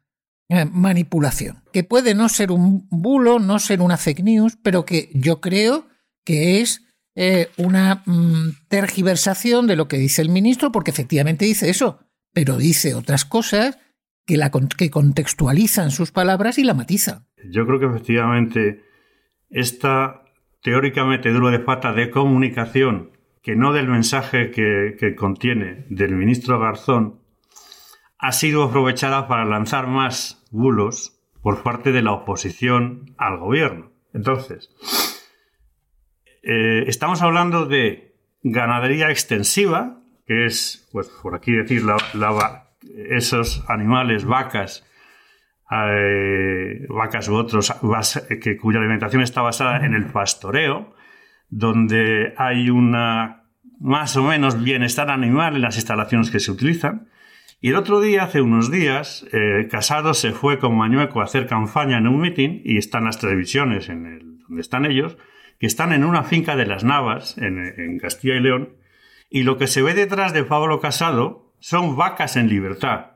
eh, 0.48 0.64
manipulación, 0.64 1.62
que 1.72 1.84
puede 1.84 2.14
no 2.14 2.30
ser 2.30 2.50
un 2.52 2.88
bulo, 2.88 3.38
no 3.38 3.58
ser 3.58 3.82
una 3.82 3.98
fake 3.98 4.22
news, 4.22 4.56
pero 4.62 4.86
que 4.86 5.10
yo 5.12 5.42
creo 5.42 5.88
que 6.24 6.62
es 6.62 6.82
eh, 7.16 7.50
una 7.58 8.02
mm, 8.06 8.68
tergiversación 8.68 9.66
de 9.66 9.76
lo 9.76 9.88
que 9.88 9.98
dice 9.98 10.22
el 10.22 10.30
ministro, 10.30 10.72
porque 10.72 10.90
efectivamente 10.90 11.44
dice 11.44 11.68
eso, 11.68 11.98
pero 12.32 12.56
dice 12.56 12.94
otras 12.94 13.26
cosas 13.26 13.76
que, 14.28 14.36
la, 14.36 14.50
que 14.50 14.90
contextualizan 14.90 15.90
sus 15.90 16.12
palabras 16.12 16.58
y 16.58 16.64
la 16.64 16.74
matizan. 16.74 17.26
Yo 17.50 17.66
creo 17.66 17.80
que 17.80 17.86
efectivamente 17.86 18.84
esta 19.48 20.22
teórica 20.62 21.04
metedura 21.04 21.50
de 21.50 21.60
pata 21.60 21.94
de 21.94 22.10
comunicación, 22.10 23.10
que 23.42 23.56
no 23.56 23.72
del 23.72 23.88
mensaje 23.88 24.50
que, 24.50 24.96
que 25.00 25.14
contiene 25.14 25.86
del 25.88 26.14
ministro 26.14 26.60
Garzón, 26.60 27.20
ha 28.18 28.32
sido 28.32 28.64
aprovechada 28.64 29.28
para 29.28 29.46
lanzar 29.46 29.86
más 29.86 30.44
bulos 30.50 31.18
por 31.40 31.62
parte 31.62 31.90
de 31.90 32.02
la 32.02 32.12
oposición 32.12 33.14
al 33.16 33.38
gobierno. 33.38 33.92
Entonces, 34.12 34.68
eh, 36.42 36.84
estamos 36.86 37.22
hablando 37.22 37.64
de 37.64 38.14
ganadería 38.42 39.10
extensiva, 39.10 40.02
que 40.26 40.44
es, 40.44 40.86
pues 40.92 41.08
por 41.22 41.34
aquí 41.34 41.52
decir, 41.52 41.82
esos 43.10 43.64
animales, 43.68 44.24
vacas, 44.24 44.86
eh, 45.70 46.86
vacas 46.88 47.28
u 47.28 47.34
otros, 47.34 47.74
que, 48.42 48.56
cuya 48.56 48.78
alimentación 48.78 49.22
está 49.22 49.42
basada 49.42 49.84
en 49.84 49.94
el 49.94 50.06
pastoreo, 50.06 50.94
donde 51.50 52.34
hay 52.36 52.70
una 52.70 53.44
más 53.80 54.16
o 54.16 54.24
menos 54.24 54.62
bienestar 54.62 55.10
animal 55.10 55.56
en 55.56 55.62
las 55.62 55.76
instalaciones 55.76 56.30
que 56.30 56.40
se 56.40 56.50
utilizan. 56.50 57.08
Y 57.60 57.70
el 57.70 57.76
otro 57.76 58.00
día, 58.00 58.24
hace 58.24 58.40
unos 58.40 58.70
días, 58.70 59.26
eh, 59.32 59.66
Casado 59.70 60.14
se 60.14 60.32
fue 60.32 60.58
con 60.58 60.76
Mañueco 60.76 61.20
a 61.20 61.24
hacer 61.24 61.46
campaña 61.46 61.98
en 61.98 62.06
un 62.06 62.20
mitin 62.20 62.62
y 62.64 62.76
están 62.76 63.04
las 63.04 63.18
televisiones 63.18 63.88
en 63.88 64.06
el, 64.06 64.38
donde 64.46 64.60
están 64.60 64.86
ellos, 64.86 65.16
que 65.58 65.66
están 65.66 65.92
en 65.92 66.04
una 66.04 66.22
finca 66.22 66.56
de 66.56 66.66
las 66.66 66.84
Navas, 66.84 67.36
en, 67.38 67.98
Castilla 67.98 68.36
y 68.36 68.40
León, 68.40 68.76
y 69.28 69.42
lo 69.42 69.58
que 69.58 69.66
se 69.66 69.82
ve 69.82 69.94
detrás 69.94 70.32
de 70.32 70.44
Pablo 70.44 70.80
Casado 70.80 71.47
son 71.60 71.96
vacas 71.96 72.36
en 72.36 72.48
libertad, 72.48 73.12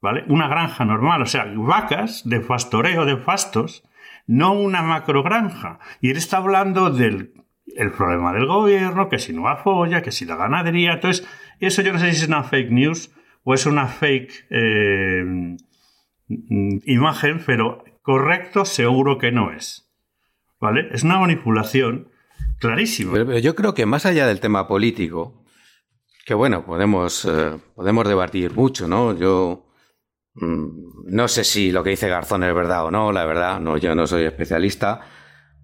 ¿vale? 0.00 0.24
Una 0.28 0.48
granja 0.48 0.84
normal, 0.84 1.22
o 1.22 1.26
sea, 1.26 1.46
vacas 1.54 2.22
de 2.28 2.40
pastoreo 2.40 3.04
de 3.04 3.16
fastos, 3.16 3.82
no 4.26 4.52
una 4.52 4.82
macrogranja. 4.82 5.78
Y 6.00 6.10
él 6.10 6.16
está 6.16 6.38
hablando 6.38 6.90
del 6.90 7.34
el 7.76 7.90
problema 7.90 8.32
del 8.32 8.46
gobierno, 8.46 9.08
que 9.08 9.18
si 9.18 9.32
no 9.32 9.48
apoya, 9.48 10.02
que 10.02 10.12
si 10.12 10.24
la 10.24 10.36
ganadería. 10.36 10.94
Entonces, 10.94 11.26
eso 11.60 11.82
yo 11.82 11.92
no 11.92 11.98
sé 11.98 12.12
si 12.12 12.22
es 12.22 12.28
una 12.28 12.42
fake 12.42 12.70
news 12.70 13.10
o 13.42 13.54
es 13.54 13.66
una 13.66 13.86
fake 13.86 14.46
eh, 14.50 15.56
imagen, 16.28 17.42
pero 17.44 17.84
correcto 18.02 18.64
seguro 18.64 19.18
que 19.18 19.32
no 19.32 19.52
es. 19.52 19.90
¿Vale? 20.60 20.88
Es 20.92 21.02
una 21.02 21.18
manipulación 21.18 22.08
clarísima. 22.58 23.12
Pero, 23.12 23.38
yo 23.38 23.54
creo 23.54 23.74
que 23.74 23.86
más 23.86 24.06
allá 24.06 24.26
del 24.26 24.40
tema 24.40 24.66
político, 24.66 25.43
que 26.24 26.34
bueno, 26.34 26.64
podemos, 26.64 27.24
eh, 27.26 27.58
podemos 27.74 28.08
debatir 28.08 28.52
mucho, 28.52 28.88
¿no? 28.88 29.16
Yo 29.16 29.66
mm, 30.34 31.04
no 31.06 31.28
sé 31.28 31.44
si 31.44 31.70
lo 31.70 31.84
que 31.84 31.90
dice 31.90 32.08
Garzón 32.08 32.44
es 32.44 32.54
verdad 32.54 32.86
o 32.86 32.90
no, 32.90 33.12
la 33.12 33.26
verdad, 33.26 33.60
no, 33.60 33.76
yo 33.76 33.94
no 33.94 34.06
soy 34.06 34.24
especialista. 34.24 35.02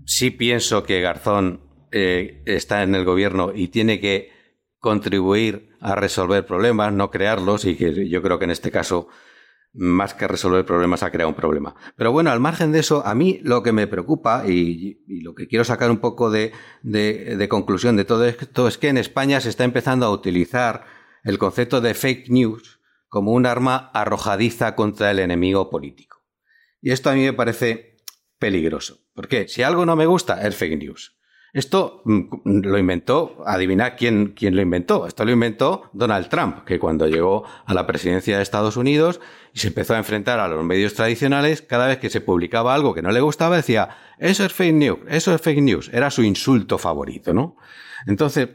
Sí 0.05 0.31
pienso 0.31 0.83
que 0.83 1.01
Garzón 1.01 1.63
eh, 1.93 2.43
está 2.47 2.83
en 2.83 2.95
el 2.95 3.05
gobierno 3.05 3.53
y 3.55 3.69
tiene 3.69 4.01
que 4.01 4.33
contribuir 4.79 5.71
a 5.81 5.95
resolver 5.95 6.45
problemas, 6.47 6.93
no 6.93 7.11
crearlos, 7.11 7.65
y 7.65 7.77
que 7.77 8.09
yo 8.09 8.23
creo 8.23 8.39
que 8.39 8.45
en 8.45 8.51
este 8.51 8.71
caso 8.71 9.09
más 9.73 10.15
que 10.15 10.27
resolver 10.27 10.65
problemas, 10.65 11.03
ha 11.03 11.11
creado 11.11 11.29
un 11.29 11.37
problema. 11.37 11.75
Pero 11.97 12.13
bueno, 12.13 12.31
al 12.31 12.41
margen 12.41 12.73
de 12.73 12.81
eso, 12.81 13.07
a 13.07 13.15
mí 13.15 13.41
lo 13.43 13.63
que 13.63 13.73
me 13.73 13.87
preocupa 13.87 14.45
y, 14.47 15.01
lo 15.23 15.35
que 15.35 15.47
quiero 15.47 15.65
sacar 15.65 15.91
un 15.91 15.99
poco 15.99 16.31
de, 16.31 16.53
de, 16.83 17.49
conclusión 17.49 17.97
de 17.97 18.05
todo 18.05 18.25
esto 18.27 18.69
es 18.69 18.79
que 18.79 18.89
en 18.89 18.99
España 18.99 19.41
se 19.41 19.49
está 19.49 19.65
empezando 19.65 20.07
a 20.07 20.11
utilizar 20.11 20.85
el 21.23 21.39
concepto 21.39 21.81
de 21.81 21.95
fake 21.95 22.31
news 22.31 22.81
como 23.09 23.33
un 23.33 23.47
arma 23.47 23.91
arrojadiza 23.93 24.75
contra 24.75 25.11
el 25.11 25.19
enemigo 25.19 25.71
político. 25.71 26.25
Y 26.81 26.91
esto 26.93 27.11
a 27.11 27.15
mí 27.15 27.23
me 27.23 27.33
parece 27.33 27.97
peligroso. 28.39 29.01
Porque 29.15 29.49
si 29.49 29.63
algo 29.63 29.85
no 29.87 29.97
me 29.97 30.07
gusta, 30.07 30.47
es 30.47 30.57
fake 30.57 30.79
news. 30.79 31.20
Esto 31.53 32.03
mm, 32.05 32.61
lo 32.63 32.79
inventó, 32.79 33.43
adivinad 33.47 33.95
quién, 33.99 34.35
quién 34.37 34.55
lo 34.55 34.63
inventó. 34.63 35.07
Esto 35.07 35.25
lo 35.25 35.33
inventó 35.33 35.91
Donald 35.93 36.29
Trump, 36.29 36.65
que 36.65 36.79
cuando 36.79 37.09
llegó 37.09 37.45
a 37.67 37.75
la 37.75 37.87
presidencia 37.87 38.37
de 38.37 38.43
Estados 38.43 38.77
Unidos 38.77 39.21
y 39.53 39.59
se 39.59 39.69
empezó 39.69 39.95
a 39.95 39.99
enfrentar 39.99 40.39
a 40.39 40.49
los 40.49 40.65
medios 40.65 40.95
tradicionales, 40.95 41.63
cada 41.63 41.89
vez 41.89 41.99
que 41.99 42.11
se 42.11 42.21
publicaba 42.21 42.75
algo 42.75 42.95
que 42.95 43.03
no 43.03 43.11
le 43.11 43.21
gustaba, 43.21 43.57
decía, 43.57 43.91
eso 44.19 44.45
es 44.45 44.53
fake 44.53 44.75
news, 44.75 44.99
eso 45.09 45.35
es 45.35 45.41
fake 45.41 45.63
news. 45.63 45.91
Era 45.93 46.11
su 46.11 46.23
insulto 46.23 46.79
favorito, 46.79 47.35
¿no? 47.35 47.57
Entonces, 48.07 48.51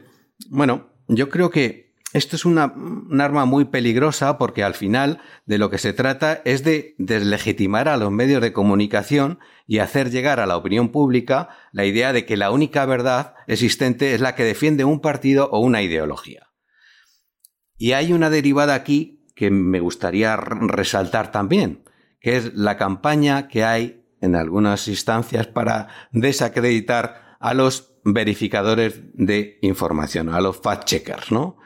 bueno, 0.48 0.88
yo 1.08 1.28
creo 1.28 1.50
que 1.50 1.85
esto 2.16 2.36
es 2.36 2.44
una, 2.44 2.72
un 2.74 3.20
arma 3.20 3.44
muy 3.44 3.66
peligrosa 3.66 4.38
porque 4.38 4.64
al 4.64 4.74
final 4.74 5.20
de 5.44 5.58
lo 5.58 5.68
que 5.68 5.78
se 5.78 5.92
trata 5.92 6.40
es 6.44 6.64
de 6.64 6.94
deslegitimar 6.98 7.88
a 7.88 7.96
los 7.96 8.10
medios 8.10 8.40
de 8.40 8.54
comunicación 8.54 9.38
y 9.66 9.78
hacer 9.78 10.10
llegar 10.10 10.40
a 10.40 10.46
la 10.46 10.56
opinión 10.56 10.88
pública 10.88 11.50
la 11.72 11.84
idea 11.84 12.14
de 12.14 12.24
que 12.24 12.38
la 12.38 12.50
única 12.50 12.86
verdad 12.86 13.34
existente 13.46 14.14
es 14.14 14.20
la 14.22 14.34
que 14.34 14.44
defiende 14.44 14.84
un 14.84 15.00
partido 15.00 15.50
o 15.52 15.60
una 15.60 15.82
ideología. 15.82 16.48
Y 17.76 17.92
hay 17.92 18.14
una 18.14 18.30
derivada 18.30 18.74
aquí 18.74 19.26
que 19.34 19.50
me 19.50 19.80
gustaría 19.80 20.36
resaltar 20.36 21.30
también, 21.30 21.84
que 22.20 22.38
es 22.38 22.54
la 22.54 22.78
campaña 22.78 23.48
que 23.48 23.64
hay 23.64 24.06
en 24.22 24.34
algunas 24.34 24.88
instancias 24.88 25.46
para 25.46 25.88
desacreditar 26.12 27.36
a 27.38 27.52
los 27.52 27.92
verificadores 28.04 29.02
de 29.12 29.58
información, 29.60 30.30
a 30.30 30.40
los 30.40 30.62
fact-checkers, 30.62 31.30
¿no? 31.30 31.58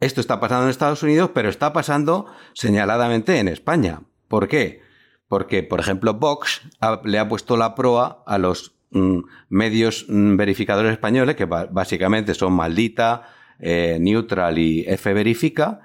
Esto 0.00 0.22
está 0.22 0.40
pasando 0.40 0.64
en 0.64 0.70
Estados 0.70 1.02
Unidos, 1.02 1.30
pero 1.34 1.50
está 1.50 1.72
pasando 1.74 2.26
señaladamente 2.54 3.38
en 3.38 3.48
España. 3.48 4.00
¿Por 4.28 4.48
qué? 4.48 4.80
Porque, 5.28 5.62
por 5.62 5.78
ejemplo, 5.78 6.14
Vox 6.14 6.62
le 7.04 7.18
ha 7.18 7.28
puesto 7.28 7.56
la 7.56 7.74
proa 7.74 8.24
a 8.26 8.38
los 8.38 8.74
mm, 8.90 9.20
medios 9.50 10.06
mm, 10.08 10.36
verificadores 10.36 10.92
españoles, 10.92 11.36
que 11.36 11.44
básicamente 11.44 12.34
son 12.34 12.54
Maldita, 12.54 13.28
eh, 13.58 13.98
Neutral 14.00 14.58
y 14.58 14.84
F 14.88 15.12
Verifica. 15.12 15.80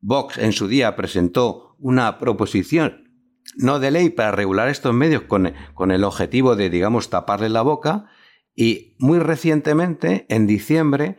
Vox 0.00 0.36
en 0.38 0.52
su 0.52 0.68
día 0.68 0.94
presentó 0.94 1.74
una 1.78 2.18
proposición 2.18 3.08
no 3.56 3.80
de 3.80 3.90
ley 3.90 4.10
para 4.10 4.30
regular 4.30 4.68
estos 4.68 4.92
medios 4.92 5.22
con, 5.22 5.52
con 5.74 5.90
el 5.90 6.04
objetivo 6.04 6.54
de, 6.54 6.68
digamos, 6.68 7.08
taparle 7.08 7.48
la 7.48 7.62
boca. 7.62 8.06
Y 8.54 8.94
muy 8.98 9.18
recientemente, 9.18 10.26
en 10.28 10.46
diciembre, 10.46 11.16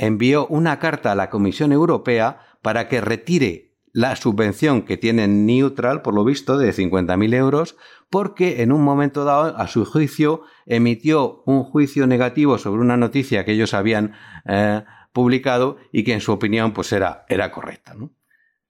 envió 0.00 0.46
una 0.46 0.78
carta 0.78 1.12
a 1.12 1.14
la 1.14 1.28
Comisión 1.28 1.72
Europea 1.72 2.40
para 2.62 2.88
que 2.88 3.02
retire 3.02 3.76
la 3.92 4.16
subvención 4.16 4.82
que 4.82 4.96
tiene 4.96 5.28
Neutral, 5.28 6.00
por 6.00 6.14
lo 6.14 6.24
visto, 6.24 6.56
de 6.56 6.72
50.000 6.72 7.34
euros, 7.34 7.76
porque 8.08 8.62
en 8.62 8.72
un 8.72 8.82
momento 8.82 9.24
dado, 9.24 9.56
a 9.56 9.66
su 9.66 9.84
juicio, 9.84 10.42
emitió 10.64 11.42
un 11.44 11.64
juicio 11.64 12.06
negativo 12.06 12.56
sobre 12.56 12.80
una 12.80 12.96
noticia 12.96 13.44
que 13.44 13.52
ellos 13.52 13.74
habían 13.74 14.14
eh, 14.46 14.84
publicado 15.12 15.76
y 15.92 16.04
que 16.04 16.14
en 16.14 16.20
su 16.20 16.32
opinión 16.32 16.72
pues 16.72 16.92
era, 16.92 17.26
era 17.28 17.50
correcta. 17.50 17.94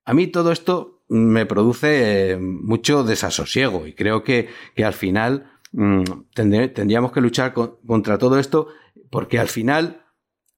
A 0.05 0.15
mí 0.15 0.27
todo 0.27 0.51
esto 0.51 1.03
me 1.09 1.47
produce 1.47 2.33
eh, 2.33 2.39
mucho 2.39 3.05
desasosiego 3.05 3.87
y 3.87 3.93
creo 3.93 4.25
que, 4.25 4.49
que 4.75 4.85
al 4.85 4.95
final 4.95 5.53
mm, 5.73 6.03
tendríamos 6.35 7.13
que 7.13 7.21
luchar 7.21 7.53
contra 7.53 8.19
todo 8.19 8.39
esto 8.39 8.69
porque 9.11 9.39
al 9.39 9.49
final 9.49 10.00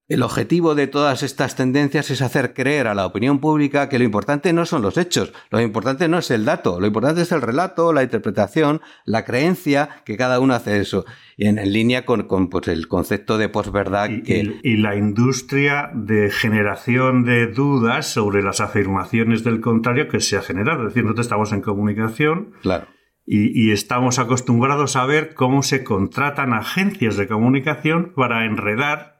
el 0.08 0.22
objetivo 0.22 0.74
de 0.74 0.88
todas 0.88 1.22
estas 1.22 1.56
tendencias 1.56 2.10
es 2.10 2.22
hacer 2.22 2.54
creer 2.54 2.86
a 2.86 2.94
la 2.94 3.06
opinión 3.06 3.38
pública 3.38 3.88
que 3.88 3.98
lo 3.98 4.04
importante 4.04 4.52
no 4.52 4.66
son 4.66 4.82
los 4.82 4.98
hechos, 4.98 5.32
lo 5.50 5.60
importante 5.60 6.08
no 6.08 6.18
es 6.18 6.30
el 6.30 6.44
dato, 6.44 6.80
lo 6.80 6.86
importante 6.86 7.22
es 7.22 7.32
el 7.32 7.40
relato, 7.40 7.92
la 7.92 8.02
interpretación, 8.02 8.80
la 9.04 9.24
creencia, 9.24 9.88
que 10.04 10.16
cada 10.16 10.40
uno 10.40 10.54
hace 10.54 10.80
eso. 10.80 11.04
Y 11.36 11.46
en, 11.46 11.56
línea 11.72 12.04
con, 12.04 12.26
pues, 12.50 12.68
el 12.68 12.88
concepto 12.88 13.38
de 13.38 13.48
posverdad 13.48 14.10
que... 14.24 14.60
Y, 14.62 14.76
la 14.76 14.96
industria 14.96 15.90
de 15.94 16.30
generación 16.30 17.24
de 17.24 17.46
dudas 17.46 18.08
sobre 18.08 18.42
las 18.42 18.60
afirmaciones 18.60 19.44
del 19.44 19.60
contrario 19.60 20.08
que 20.08 20.20
se 20.20 20.36
ha 20.36 20.42
generado. 20.42 20.82
Es 20.82 20.88
decir, 20.88 21.04
nosotros 21.04 21.26
estamos 21.26 21.52
en 21.52 21.62
comunicación. 21.62 22.52
Claro. 22.62 22.86
y, 23.24 23.70
estamos 23.70 24.18
acostumbrados 24.18 24.96
a 24.96 25.06
ver 25.06 25.34
cómo 25.34 25.62
se 25.62 25.84
contratan 25.84 26.52
agencias 26.52 27.16
de 27.16 27.28
comunicación 27.28 28.12
para 28.14 28.44
enredar 28.44 29.11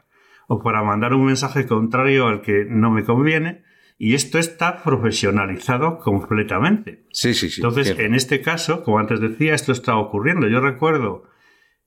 o 0.48 0.62
para 0.62 0.82
mandar 0.82 1.14
un 1.14 1.26
mensaje 1.26 1.66
contrario 1.66 2.28
al 2.28 2.42
que 2.42 2.64
no 2.68 2.90
me 2.90 3.04
conviene. 3.04 3.62
Y 3.98 4.14
esto 4.14 4.38
está 4.38 4.82
profesionalizado 4.82 5.98
completamente. 5.98 7.04
Sí, 7.12 7.34
sí, 7.34 7.50
sí. 7.50 7.60
Entonces, 7.60 7.96
en 7.98 8.14
este 8.14 8.40
caso, 8.40 8.82
como 8.82 8.98
antes 8.98 9.20
decía, 9.20 9.54
esto 9.54 9.70
está 9.70 9.96
ocurriendo. 9.96 10.48
Yo 10.48 10.60
recuerdo, 10.60 11.24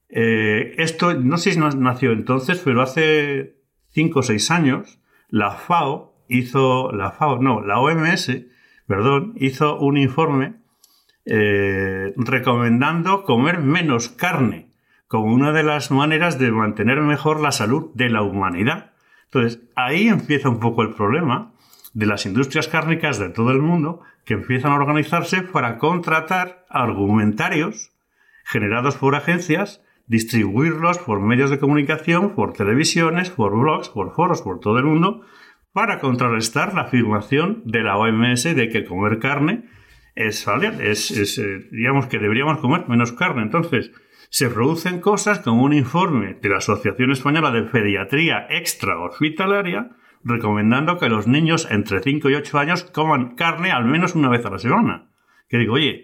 eh, 0.10 0.76
esto 0.78 1.13
no 1.13 1.38
sé 1.38 1.52
si 1.52 1.60
nació 1.60 2.13
entonces, 2.13 2.62
pero 2.63 2.82
hace 2.82 3.58
cinco 3.89 4.20
o 4.20 4.24
seis 4.24 4.50
años, 4.50 5.02
la 5.30 5.52
FAO 5.52 6.15
hizo, 6.30 6.91
la 6.91 7.12
FAO, 7.12 7.41
no, 7.41 7.62
la 7.62 7.80
OMS, 7.80 8.32
perdón, 8.88 9.34
hizo 9.38 9.78
un 9.80 9.98
informe 9.98 10.56
eh, 11.26 12.13
recomendando 12.15 13.24
comer 13.24 13.60
menos 13.60 14.10
carne 14.10 14.70
como 15.08 15.34
una 15.34 15.52
de 15.52 15.63
las 15.63 15.91
maneras 15.91 16.39
de 16.39 16.52
mantener 16.52 17.02
mejor 17.02 17.39
la 17.39 17.52
salud 17.52 17.91
de 17.94 18.10
la 18.10 18.22
humanidad. 18.22 18.91
Entonces, 19.26 19.62
ahí 19.76 20.08
empieza 20.08 20.50
un 20.50 20.60
poco 20.60 20.82
el 20.82 20.94
problema 20.94 21.54
de 21.94 22.06
las 22.06 22.26
industrias 22.26 22.68
cárnicas 22.68 23.20
de 23.20 23.30
todo 23.30 23.52
el 23.52 23.62
mundo 23.62 24.02
que 24.26 24.34
empiezan 24.34 24.72
a 24.72 24.76
organizarse 24.76 25.41
para 25.41 25.78
contratar 25.78 26.65
argumentarios 26.70 27.91
generados 28.44 28.96
por 28.96 29.15
agencias, 29.15 29.82
distribuirlos 30.08 30.98
por 31.00 31.20
medios 31.20 31.50
de 31.50 31.60
comunicación, 31.60 32.36
por 32.36 32.54
televisiones, 32.54 33.30
por 33.30 33.58
blogs, 33.58 33.89
por 33.89 34.13
foros, 34.13 34.41
por 34.41 34.60
todo 34.60 34.78
el 34.78 34.86
mundo, 34.86 35.22
para 35.74 36.00
contrarrestar 36.00 36.74
la 36.74 36.82
afirmación 36.82 37.62
de 37.65 37.84
la 37.84 37.98
OMS 37.98 38.44
de 38.44 38.70
que 38.70 38.86
comer 38.86 39.20
carne 39.20 39.65
es, 40.15 40.48
es, 40.48 41.38
eh, 41.38 41.68
digamos 41.72 42.08
que 42.08 42.20
deberíamos 42.20 42.60
comer 42.60 42.88
menos 42.88 43.12
carne. 43.12 43.41
Entonces, 43.41 43.91
se 44.36 44.50
producen 44.50 45.00
cosas 45.00 45.39
como 45.39 45.63
un 45.63 45.71
informe 45.71 46.34
de 46.41 46.50
la 46.50 46.58
Asociación 46.58 47.10
Española 47.10 47.52
de 47.52 47.62
Pediatría 47.62 48.45
Extrahospitalaria 48.50 49.91
recomendando 50.26 50.98
que 50.98 51.08
los 51.08 51.26
niños 51.26 51.69
entre 51.71 52.02
5 52.02 52.30
y 52.30 52.36
8 52.36 52.60
años 52.60 52.84
coman 52.84 53.36
carne 53.36 53.71
al 53.71 53.86
menos 53.86 54.13
una 54.13 54.28
vez 54.28 54.45
a 54.45 54.50
la 54.50 54.60
semana. 54.60 55.08
Que 55.48 55.58
digo, 55.58 55.76
oye, 55.76 56.04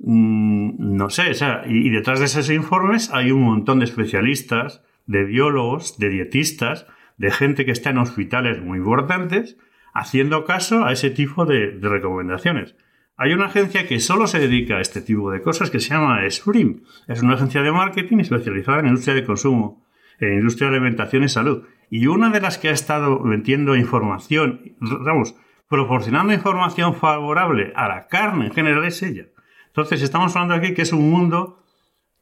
mm, 0.00 0.96
no 0.96 1.08
sé, 1.08 1.32
y, 1.66 1.88
detrás 1.88 2.18
de 2.18 2.26
esos 2.26 2.50
informes 2.50 3.10
hay 3.10 3.32
un 3.32 3.40
montón 3.40 3.78
de 3.78 3.86
especialistas, 3.86 4.84
de 5.06 5.24
biólogos, 5.24 5.96
de 5.96 6.10
dietistas, 6.10 6.86
de 7.16 7.30
gente 7.30 7.64
que 7.64 7.72
está 7.72 7.88
en 7.88 7.96
hospitales 7.96 8.60
muy 8.60 8.80
importantes, 8.80 9.56
haciendo 9.94 10.44
caso 10.44 10.84
a 10.84 10.92
ese 10.92 11.08
tipo 11.08 11.46
de, 11.46 11.78
recomendaciones. 11.80 12.76
Hay 13.22 13.34
una 13.34 13.46
agencia 13.46 13.86
que 13.86 14.00
solo 14.00 14.26
se 14.26 14.40
dedica 14.40 14.78
a 14.78 14.80
este 14.80 15.00
tipo 15.00 15.30
de 15.30 15.42
cosas 15.42 15.70
que 15.70 15.78
se 15.78 15.90
llama 15.90 16.26
Spring. 16.26 16.82
Es 17.06 17.22
una 17.22 17.34
agencia 17.34 17.62
de 17.62 17.70
marketing 17.70 18.18
especializada 18.18 18.80
en 18.80 18.88
industria 18.88 19.14
de 19.14 19.24
consumo, 19.24 19.86
en 20.18 20.32
industria 20.32 20.68
de 20.68 20.78
alimentación 20.78 21.22
y 21.22 21.28
salud. 21.28 21.62
Y 21.88 22.08
una 22.08 22.30
de 22.30 22.40
las 22.40 22.58
que 22.58 22.68
ha 22.68 22.72
estado 22.72 23.20
metiendo 23.20 23.76
información, 23.76 24.74
vamos, 24.80 25.36
proporcionando 25.68 26.32
información 26.32 26.96
favorable 26.96 27.72
a 27.76 27.86
la 27.86 28.08
carne 28.08 28.46
en 28.46 28.54
general 28.54 28.84
es 28.86 29.00
ella. 29.04 29.26
Entonces 29.68 30.02
estamos 30.02 30.34
hablando 30.34 30.56
aquí 30.56 30.74
que 30.74 30.82
es 30.82 30.92
un 30.92 31.08
mundo, 31.08 31.62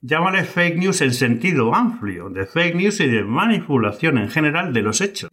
llámale 0.02 0.44
fake 0.44 0.76
news 0.76 1.00
en 1.00 1.14
sentido 1.14 1.74
amplio, 1.74 2.28
de 2.28 2.44
fake 2.44 2.74
news 2.74 3.00
y 3.00 3.08
de 3.08 3.24
manipulación 3.24 4.18
en 4.18 4.28
general 4.28 4.74
de 4.74 4.82
los 4.82 5.00
hechos. 5.00 5.30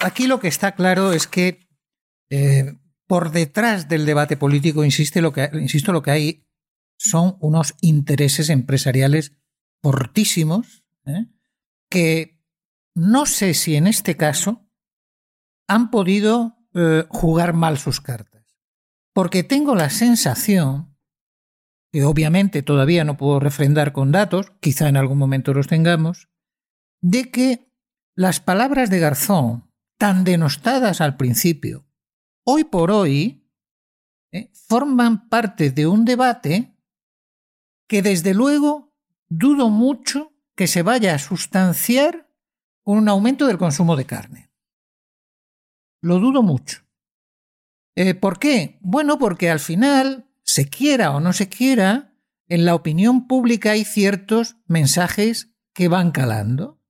aquí 0.00 0.26
lo 0.26 0.38
que 0.38 0.48
está 0.48 0.72
claro 0.72 1.12
es 1.12 1.26
que 1.26 1.60
eh, 2.28 2.74
por 3.06 3.30
detrás 3.30 3.88
del 3.88 4.06
debate 4.06 4.36
político, 4.36 4.82
lo 4.82 5.32
que, 5.32 5.50
insisto, 5.54 5.92
lo 5.92 6.02
que 6.02 6.10
hay 6.10 6.46
son 6.96 7.36
unos 7.40 7.74
intereses 7.80 8.48
empresariales 8.48 9.36
fortísimos 9.82 10.84
¿eh? 11.06 11.26
que 11.90 12.40
no 12.94 13.26
sé 13.26 13.54
si 13.54 13.76
en 13.76 13.86
este 13.86 14.16
caso 14.16 14.66
han 15.68 15.90
podido 15.90 16.56
eh, 16.74 17.04
jugar 17.08 17.52
mal 17.52 17.78
sus 17.78 18.00
cartas, 18.00 18.56
porque 19.12 19.42
tengo 19.42 19.74
la 19.74 19.90
sensación, 19.90 20.96
que 21.92 22.04
obviamente 22.04 22.62
todavía 22.62 23.04
no 23.04 23.16
puedo 23.16 23.40
refrendar 23.40 23.92
con 23.92 24.12
datos, 24.12 24.52
quizá 24.60 24.88
en 24.88 24.96
algún 24.96 25.18
momento 25.18 25.54
los 25.54 25.66
tengamos, 25.66 26.28
de 27.00 27.30
que 27.30 27.72
las 28.16 28.40
palabras 28.40 28.90
de 28.90 29.00
Garzón, 29.00 29.70
tan 29.98 30.24
denostadas 30.24 31.00
al 31.00 31.16
principio, 31.16 31.86
hoy 32.44 32.64
por 32.64 32.90
hoy, 32.90 33.48
eh, 34.32 34.50
forman 34.52 35.28
parte 35.28 35.70
de 35.70 35.86
un 35.86 36.04
debate 36.04 36.76
que 37.88 38.02
desde 38.02 38.34
luego 38.34 38.94
dudo 39.28 39.68
mucho 39.68 40.32
que 40.54 40.66
se 40.66 40.82
vaya 40.82 41.14
a 41.14 41.18
sustanciar 41.18 42.30
un 42.84 43.08
aumento 43.08 43.46
del 43.46 43.58
consumo 43.58 43.96
de 43.96 44.06
carne. 44.06 44.52
Lo 46.00 46.18
dudo 46.18 46.42
mucho. 46.42 46.84
Eh, 47.96 48.14
¿Por 48.14 48.38
qué? 48.38 48.78
Bueno, 48.82 49.18
porque 49.18 49.50
al 49.50 49.60
final, 49.60 50.28
se 50.42 50.68
quiera 50.68 51.12
o 51.12 51.20
no 51.20 51.32
se 51.32 51.48
quiera, 51.48 52.14
en 52.48 52.64
la 52.64 52.74
opinión 52.74 53.26
pública 53.26 53.72
hay 53.72 53.84
ciertos 53.84 54.56
mensajes 54.66 55.54
que 55.72 55.88
van 55.88 56.10
calando, 56.10 56.82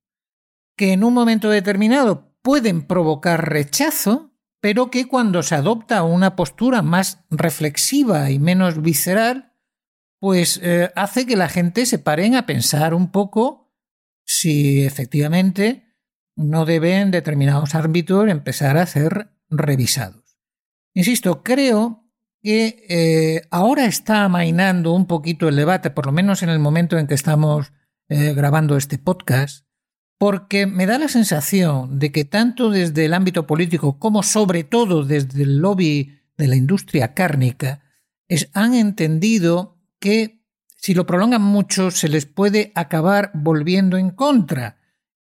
que 0.77 0.93
en 0.93 1.05
un 1.05 1.15
momento 1.15 1.49
determinado 1.51 2.37
pueden 2.43 2.87
provocar 2.87 3.49
rechazo, 3.49 4.34
pero 4.65 4.91
que 4.91 5.07
cuando 5.09 5.43
se 5.43 5.57
adopta 5.57 6.05
una 6.05 6.37
postura 6.37 6.81
más 6.81 7.23
reflexiva 7.29 8.31
y 8.31 8.39
menos 8.39 8.81
visceral, 8.81 9.53
pues 10.19 10.59
eh, 10.63 10.91
hace 10.97 11.27
que 11.27 11.37
la 11.37 11.51
gente 11.51 11.85
se 11.85 11.99
paren 11.99 12.35
a 12.35 12.47
pensar 12.47 12.95
un 12.95 13.11
poco 13.13 13.75
si 14.25 14.83
efectivamente 14.87 15.99
no 16.35 16.65
deben 16.65 17.11
determinados 17.11 17.75
árbitros 17.75 18.31
empezar 18.31 18.79
a 18.79 18.87
ser 18.87 19.37
revisados. 19.51 20.39
Insisto, 20.95 21.43
creo 21.43 22.11
que 22.41 22.87
eh, 22.89 23.43
ahora 23.51 23.85
está 23.85 24.25
amainando 24.25 24.95
un 24.95 25.07
poquito 25.07 25.47
el 25.47 25.57
debate, 25.57 25.91
por 25.91 26.07
lo 26.07 26.13
menos 26.13 26.43
en 26.43 26.49
el 26.49 26.59
momento 26.59 26.97
en 26.97 27.07
que 27.07 27.13
estamos 27.13 27.75
eh, 28.09 28.33
grabando 28.33 28.79
este 28.79 28.97
podcast, 28.97 29.67
porque 30.19 30.67
me 30.67 30.87
da 30.87 30.99
la 30.99 31.09
sensación 31.09 31.99
de 31.99 32.13
que 32.13 32.25
tanto 32.25 32.71
desde 32.71 33.05
el 33.05 33.15
ámbito 33.15 33.47
político 33.47 33.99
como 33.99 34.23
sobre 34.23 34.65
todo 34.65 35.05
desde 35.05 35.43
el 35.43 35.59
lobby 35.59 36.21
de 36.37 36.49
la 36.49 36.57
industria 36.57 37.15
cárnica, 37.15 37.83
han 38.53 38.75
entendido 38.75 39.79
que 40.01 40.43
si 40.77 40.95
lo 40.95 41.07
prolongan 41.07 41.43
mucho 41.43 41.91
se 41.91 42.09
les 42.09 42.27
puede 42.27 42.73
acabar 42.75 43.31
volviendo 43.35 43.97
en 43.97 44.11
contra 44.11 44.79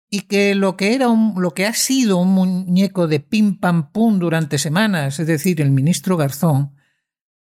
y 0.08 0.22
que 0.22 0.54
lo 0.54 0.76
que 0.76 0.94
era 0.94 1.08
un, 1.08 1.34
lo 1.40 1.52
que 1.52 1.66
ha 1.66 1.74
sido 1.74 2.18
un 2.18 2.28
muñeco 2.28 3.06
de 3.06 3.20
pim 3.20 3.58
pam 3.58 3.92
pum 3.92 4.18
durante 4.18 4.58
semanas, 4.58 5.20
es 5.20 5.26
decir, 5.26 5.60
el 5.60 5.70
ministro 5.70 6.16
Garzón, 6.16 6.74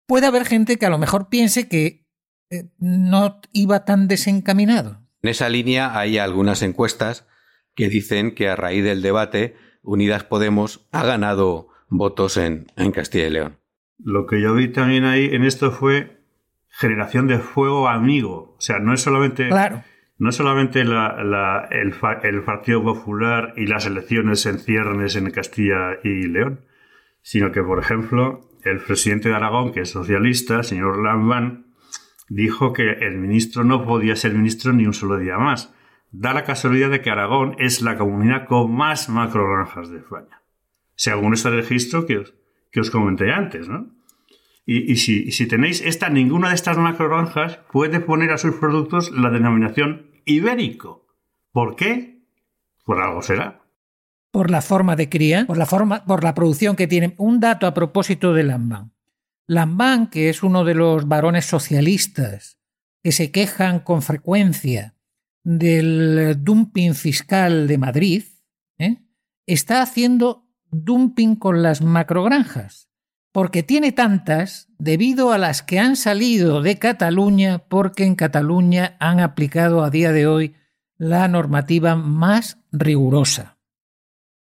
puede 0.07 0.27
haber 0.27 0.45
gente 0.45 0.77
que 0.77 0.85
a 0.85 0.89
lo 0.89 0.97
mejor 0.97 1.29
piense 1.29 1.67
que 1.67 2.07
eh, 2.49 2.69
no 2.77 3.41
iba 3.51 3.83
tan 3.83 4.07
desencaminado. 4.07 5.04
En 5.25 5.29
esa 5.29 5.49
línea 5.49 5.97
hay 5.97 6.19
algunas 6.19 6.61
encuestas 6.61 7.27
que 7.73 7.89
dicen 7.89 8.35
que 8.35 8.47
a 8.47 8.55
raíz 8.55 8.83
del 8.83 9.01
debate 9.01 9.55
Unidas 9.81 10.23
Podemos 10.23 10.87
ha 10.91 11.03
ganado 11.03 11.69
votos 11.89 12.37
en, 12.37 12.67
en 12.77 12.91
Castilla 12.91 13.25
y 13.25 13.31
León. 13.31 13.57
Lo 13.97 14.27
que 14.27 14.39
yo 14.39 14.53
vi 14.53 14.67
también 14.67 15.03
ahí 15.03 15.25
en 15.33 15.43
esto 15.43 15.71
fue 15.71 16.21
generación 16.69 17.25
de 17.25 17.39
fuego 17.39 17.87
amigo. 17.87 18.53
O 18.55 18.61
sea, 18.61 18.77
no 18.77 18.93
es 18.93 19.01
solamente 19.01 19.47
claro 19.47 19.81
no 20.19 20.31
solamente 20.31 20.81
el, 20.81 22.43
Partido 22.45 22.83
Popular 22.83 23.53
y 23.57 23.65
las 23.65 23.87
elecciones 23.87 24.45
en 24.45 24.59
ciernes 24.59 25.15
en 25.15 25.31
Castilla 25.31 25.99
y 26.03 26.27
León, 26.27 26.61
sino 27.23 27.51
que, 27.51 27.63
por 27.63 27.79
ejemplo, 27.79 28.51
el 28.63 28.79
presidente 28.79 29.29
de 29.29 29.35
Aragón, 29.35 29.73
que 29.73 29.81
es 29.81 29.89
socialista, 29.89 30.61
señor 30.61 31.03
Lambán, 31.03 31.64
dijo 32.29 32.73
que 32.73 32.91
el 32.91 33.17
ministro 33.17 33.63
no 33.63 33.85
podía 33.85 34.15
ser 34.15 34.33
ministro 34.33 34.73
ni 34.73 34.85
un 34.85 34.93
solo 34.93 35.17
día 35.17 35.37
más. 35.37 35.73
Da 36.11 36.33
la 36.33 36.43
casualidad 36.43 36.89
de 36.89 37.01
que 37.01 37.09
Aragón 37.09 37.55
es 37.59 37.81
la 37.81 37.97
comunidad 37.97 38.47
con 38.47 38.73
más 38.73 39.09
macrogranjas 39.09 39.89
de 39.89 39.97
España, 39.97 40.41
según 40.95 41.33
este 41.33 41.49
registro 41.49 42.05
que 42.05 42.19
os, 42.19 42.33
que 42.71 42.79
os 42.79 42.89
comenté 42.89 43.31
antes, 43.31 43.67
¿no? 43.67 43.95
Y, 44.67 44.95
si, 44.95 45.47
tenéis 45.47 45.81
esta, 45.81 46.09
ninguna 46.09 46.49
de 46.49 46.55
estas 46.55 46.77
macrogranjas 46.77 47.59
puede 47.71 47.99
poner 47.99 48.31
a 48.31 48.39
sus 48.39 48.55
productos 48.55 49.11
la 49.11 49.29
denominación 49.29 50.09
ibérico. 50.25 51.05
¿Por 51.51 51.75
qué? 51.75 52.23
Por 52.83 52.99
algo 52.99 53.21
será. 53.21 53.61
Por 54.31 54.49
la 54.49 54.63
forma 54.63 54.95
de 54.95 55.07
cría, 55.07 55.45
por 55.45 55.57
la 55.57 55.67
forma, 55.67 56.03
por 56.05 56.23
la 56.23 56.33
producción 56.33 56.75
que 56.75 56.87
tienen. 56.87 57.13
Un 57.17 57.39
dato 57.39 57.67
a 57.67 57.75
propósito 57.75 58.33
de 58.33 58.43
Lambán. 58.43 58.94
Lambán, 59.47 60.07
que 60.07 60.29
es 60.29 60.43
uno 60.43 60.63
de 60.63 60.75
los 60.75 61.07
varones 61.07 61.45
socialistas 61.45 62.57
que 63.03 63.11
se 63.11 63.31
quejan 63.31 63.79
con 63.79 64.01
frecuencia 64.01 64.95
del 65.43 66.43
dumping 66.43 66.95
fiscal 66.95 67.67
de 67.67 67.77
Madrid, 67.77 68.23
¿eh? 68.79 68.97
está 69.45 69.81
haciendo 69.81 70.47
dumping 70.71 71.35
con 71.35 71.61
las 71.61 71.81
macrogranjas 71.81 72.89
porque 73.35 73.63
tiene 73.63 73.91
tantas 73.91 74.69
debido 74.77 75.33
a 75.33 75.37
las 75.37 75.61
que 75.61 75.77
han 75.77 75.97
salido 75.97 76.61
de 76.61 76.79
Cataluña 76.79 77.59
porque 77.67 78.05
en 78.05 78.15
Cataluña 78.15 78.95
han 79.01 79.19
aplicado 79.19 79.83
a 79.83 79.89
día 79.89 80.13
de 80.13 80.25
hoy 80.25 80.55
la 80.97 81.27
normativa 81.27 81.97
más 81.97 82.59
rigurosa. 82.71 83.57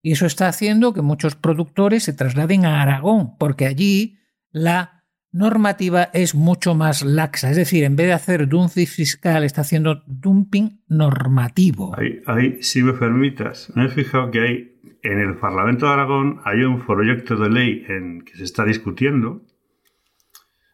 Y 0.04 0.12
eso 0.12 0.26
está 0.26 0.50
haciendo 0.50 0.94
que 0.94 1.02
muchos 1.02 1.38
productores 1.38 2.04
se 2.04 2.12
trasladen 2.12 2.66
a 2.66 2.82
Aragón, 2.82 3.38
porque 3.38 3.66
allí 3.66 4.18
la 4.52 5.04
normativa 5.32 6.10
es 6.14 6.36
mucho 6.36 6.76
más 6.76 7.04
laxa. 7.04 7.52
Es 7.52 7.58
decir, 7.58 7.84
en 7.84 7.96
vez 7.96 8.08
de 8.08 8.14
hacer 8.14 8.48
dumping 8.48 8.86
fiscal, 8.86 9.44
está 9.44 9.62
haciendo 9.62 10.04
dumping 10.06 10.82
normativo. 10.88 11.96
Ahí, 12.26 12.62
si 12.62 12.84
me 12.84 12.94
permitas, 12.94 13.72
me 13.76 13.86
he 13.86 13.90
fijado 13.90 14.30
que 14.32 14.40
hay 14.40 14.72
en 15.04 15.20
el 15.20 15.38
Parlamento 15.38 15.88
de 15.88 15.94
Aragón 15.94 16.42
hay 16.44 16.64
un 16.64 16.86
proyecto 16.86 17.36
de 17.36 17.50
ley 17.50 17.86
en 17.88 18.22
que 18.22 18.38
se 18.38 18.44
está 18.44 18.66
discutiendo 18.66 19.42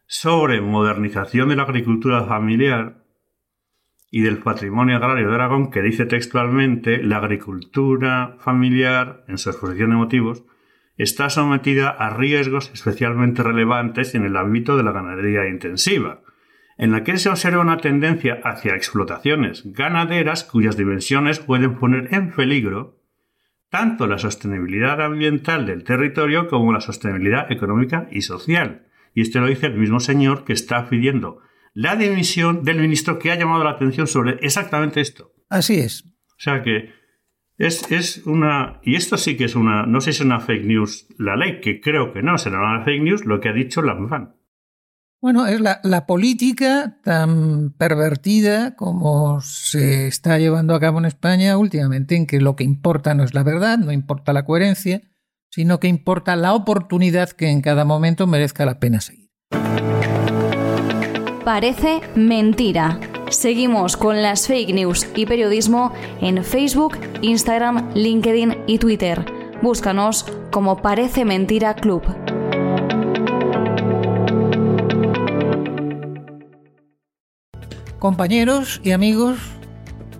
sobre 0.06 0.60
modernización 0.60 1.48
de 1.48 1.56
la 1.56 1.62
agricultura 1.62 2.24
familiar 2.24 3.04
y 4.10 4.22
del 4.22 4.38
patrimonio 4.38 4.96
agrario 4.96 5.28
de 5.28 5.34
Aragón 5.34 5.70
que 5.70 5.82
dice 5.82 6.06
textualmente 6.06 7.02
la 7.02 7.18
agricultura 7.18 8.36
familiar, 8.40 9.24
en 9.28 9.38
su 9.38 9.50
exposición 9.50 9.90
de 9.90 9.96
motivos, 9.96 10.44
está 10.98 11.30
sometida 11.30 11.88
a 11.88 12.10
riesgos 12.10 12.70
especialmente 12.74 13.42
relevantes 13.42 14.14
en 14.14 14.24
el 14.24 14.36
ámbito 14.36 14.76
de 14.76 14.82
la 14.82 14.92
ganadería 14.92 15.48
intensiva, 15.48 16.22
en 16.76 16.92
la 16.92 17.04
que 17.04 17.18
se 17.18 17.30
observa 17.30 17.62
una 17.62 17.78
tendencia 17.78 18.40
hacia 18.44 18.74
explotaciones 18.74 19.62
ganaderas 19.64 20.44
cuyas 20.44 20.76
dimensiones 20.76 21.38
pueden 21.38 21.76
poner 21.76 22.12
en 22.12 22.32
peligro 22.32 22.98
tanto 23.70 24.06
la 24.06 24.18
sostenibilidad 24.18 25.00
ambiental 25.00 25.66
del 25.66 25.84
territorio 25.84 26.48
como 26.48 26.72
la 26.72 26.80
sostenibilidad 26.80 27.50
económica 27.52 28.08
y 28.10 28.22
social. 28.22 28.86
Y 29.14 29.22
esto 29.22 29.40
lo 29.40 29.46
dice 29.46 29.66
el 29.66 29.78
mismo 29.78 30.00
señor 30.00 30.44
que 30.44 30.52
está 30.52 30.88
pidiendo 30.88 31.40
la 31.74 31.96
dimisión 31.96 32.64
del 32.64 32.80
ministro 32.80 33.18
que 33.18 33.30
ha 33.30 33.36
llamado 33.36 33.62
la 33.64 33.70
atención 33.70 34.06
sobre 34.06 34.38
exactamente 34.40 35.00
esto. 35.00 35.32
Así 35.48 35.78
es. 35.78 36.04
O 36.04 36.40
sea 36.40 36.62
que 36.62 36.92
es, 37.58 37.90
es, 37.90 38.26
una. 38.26 38.80
Y 38.84 38.94
esto 38.94 39.16
sí 39.16 39.36
que 39.36 39.44
es 39.44 39.56
una. 39.56 39.84
No 39.84 40.00
sé 40.00 40.12
si 40.12 40.18
es 40.18 40.24
una 40.24 40.40
fake 40.40 40.64
news 40.64 41.08
la 41.18 41.36
ley, 41.36 41.60
que 41.60 41.80
creo 41.80 42.12
que 42.12 42.22
no, 42.22 42.38
será 42.38 42.58
una 42.60 42.84
fake 42.84 43.02
news 43.02 43.24
lo 43.26 43.40
que 43.40 43.48
ha 43.48 43.52
dicho 43.52 43.82
la 43.82 43.94
MFAN. 43.94 44.36
Bueno, 45.20 45.48
es 45.48 45.60
la, 45.60 45.80
la, 45.82 46.06
política 46.06 47.00
tan 47.02 47.72
pervertida 47.72 48.76
como 48.76 49.40
se 49.40 50.06
está 50.06 50.38
llevando 50.38 50.76
a 50.76 50.80
cabo 50.80 51.00
en 51.00 51.06
España 51.06 51.58
últimamente, 51.58 52.14
en 52.14 52.26
que 52.28 52.40
lo 52.40 52.54
que 52.54 52.62
importa 52.62 53.14
no 53.14 53.24
es 53.24 53.34
la 53.34 53.42
verdad, 53.42 53.78
no 53.78 53.90
importa 53.90 54.32
la 54.32 54.44
coherencia, 54.44 55.02
sino 55.50 55.80
que 55.80 55.88
importa 55.88 56.36
la 56.36 56.54
oportunidad 56.54 57.30
que 57.30 57.50
en 57.50 57.62
cada 57.62 57.84
momento 57.84 58.28
merezca 58.28 58.64
la 58.64 58.78
pena 58.78 59.00
seguir. 59.00 59.28
Parece 61.44 62.00
mentira. 62.14 63.00
Seguimos 63.30 63.98
con 63.98 64.22
las 64.22 64.46
fake 64.46 64.72
news 64.72 65.06
y 65.14 65.26
periodismo 65.26 65.92
en 66.22 66.42
Facebook, 66.42 66.98
Instagram, 67.20 67.92
LinkedIn 67.94 68.64
y 68.66 68.78
Twitter. 68.78 69.22
Búscanos 69.60 70.24
como 70.50 70.80
Parece 70.80 71.26
Mentira 71.26 71.74
Club. 71.74 72.02
Compañeros 77.98 78.80
y 78.82 78.92
amigos, 78.92 79.38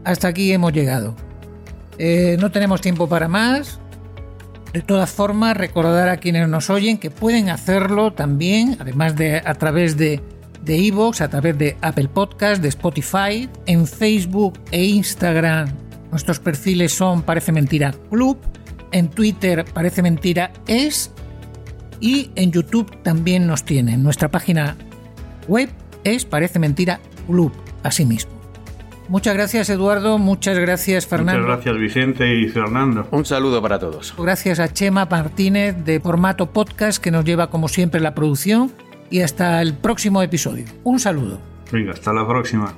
hasta 0.04 0.28
aquí 0.28 0.52
hemos 0.52 0.74
llegado. 0.74 1.14
Eh, 1.98 2.36
no 2.38 2.50
tenemos 2.50 2.82
tiempo 2.82 3.08
para 3.08 3.26
más. 3.26 3.80
De 4.74 4.82
todas 4.82 5.10
formas, 5.10 5.56
recordar 5.56 6.10
a 6.10 6.18
quienes 6.18 6.46
nos 6.46 6.68
oyen 6.68 6.98
que 6.98 7.10
pueden 7.10 7.48
hacerlo 7.48 8.12
también, 8.12 8.76
además 8.78 9.16
de 9.16 9.38
a 9.42 9.54
través 9.54 9.96
de 9.96 10.20
de 10.68 10.86
Evox, 10.86 11.22
a 11.22 11.30
través 11.30 11.56
de 11.56 11.76
Apple 11.80 12.08
Podcast, 12.08 12.62
de 12.62 12.68
Spotify, 12.68 13.48
en 13.66 13.86
Facebook 13.86 14.60
e 14.70 14.84
Instagram. 14.84 15.70
Nuestros 16.10 16.38
perfiles 16.38 16.92
son 16.92 17.22
Parece 17.22 17.52
Mentira 17.52 17.94
Club, 18.10 18.38
en 18.92 19.08
Twitter 19.08 19.64
Parece 19.72 20.02
Mentira 20.02 20.52
Es 20.66 21.10
y 22.00 22.30
en 22.36 22.52
YouTube 22.52 23.02
también 23.02 23.46
nos 23.46 23.64
tienen. 23.64 24.02
Nuestra 24.02 24.30
página 24.30 24.76
web 25.48 25.70
es 26.04 26.26
Parece 26.26 26.58
Mentira 26.58 27.00
Club, 27.26 27.50
asimismo. 27.82 28.30
Muchas 29.08 29.32
gracias 29.32 29.70
Eduardo, 29.70 30.18
muchas 30.18 30.58
gracias 30.58 31.06
Fernando. 31.06 31.40
Muchas 31.40 31.64
gracias 31.64 31.78
Vicente 31.78 32.34
y 32.34 32.46
Fernando. 32.48 33.08
Un 33.10 33.24
saludo 33.24 33.62
para 33.62 33.78
todos. 33.78 34.14
Gracias 34.18 34.60
a 34.60 34.70
Chema 34.70 35.06
Martínez 35.06 35.82
de 35.82 35.98
Formato 35.98 36.50
Podcast 36.50 37.02
que 37.02 37.10
nos 37.10 37.24
lleva 37.24 37.48
como 37.48 37.68
siempre 37.68 38.02
la 38.02 38.14
producción 38.14 38.70
y 39.10 39.20
hasta 39.20 39.62
el 39.62 39.74
próximo 39.74 40.22
episodio. 40.22 40.64
Un 40.84 40.98
saludo. 40.98 41.40
Venga, 41.70 41.92
hasta 41.92 42.12
la 42.12 42.26
próxima. 42.26 42.74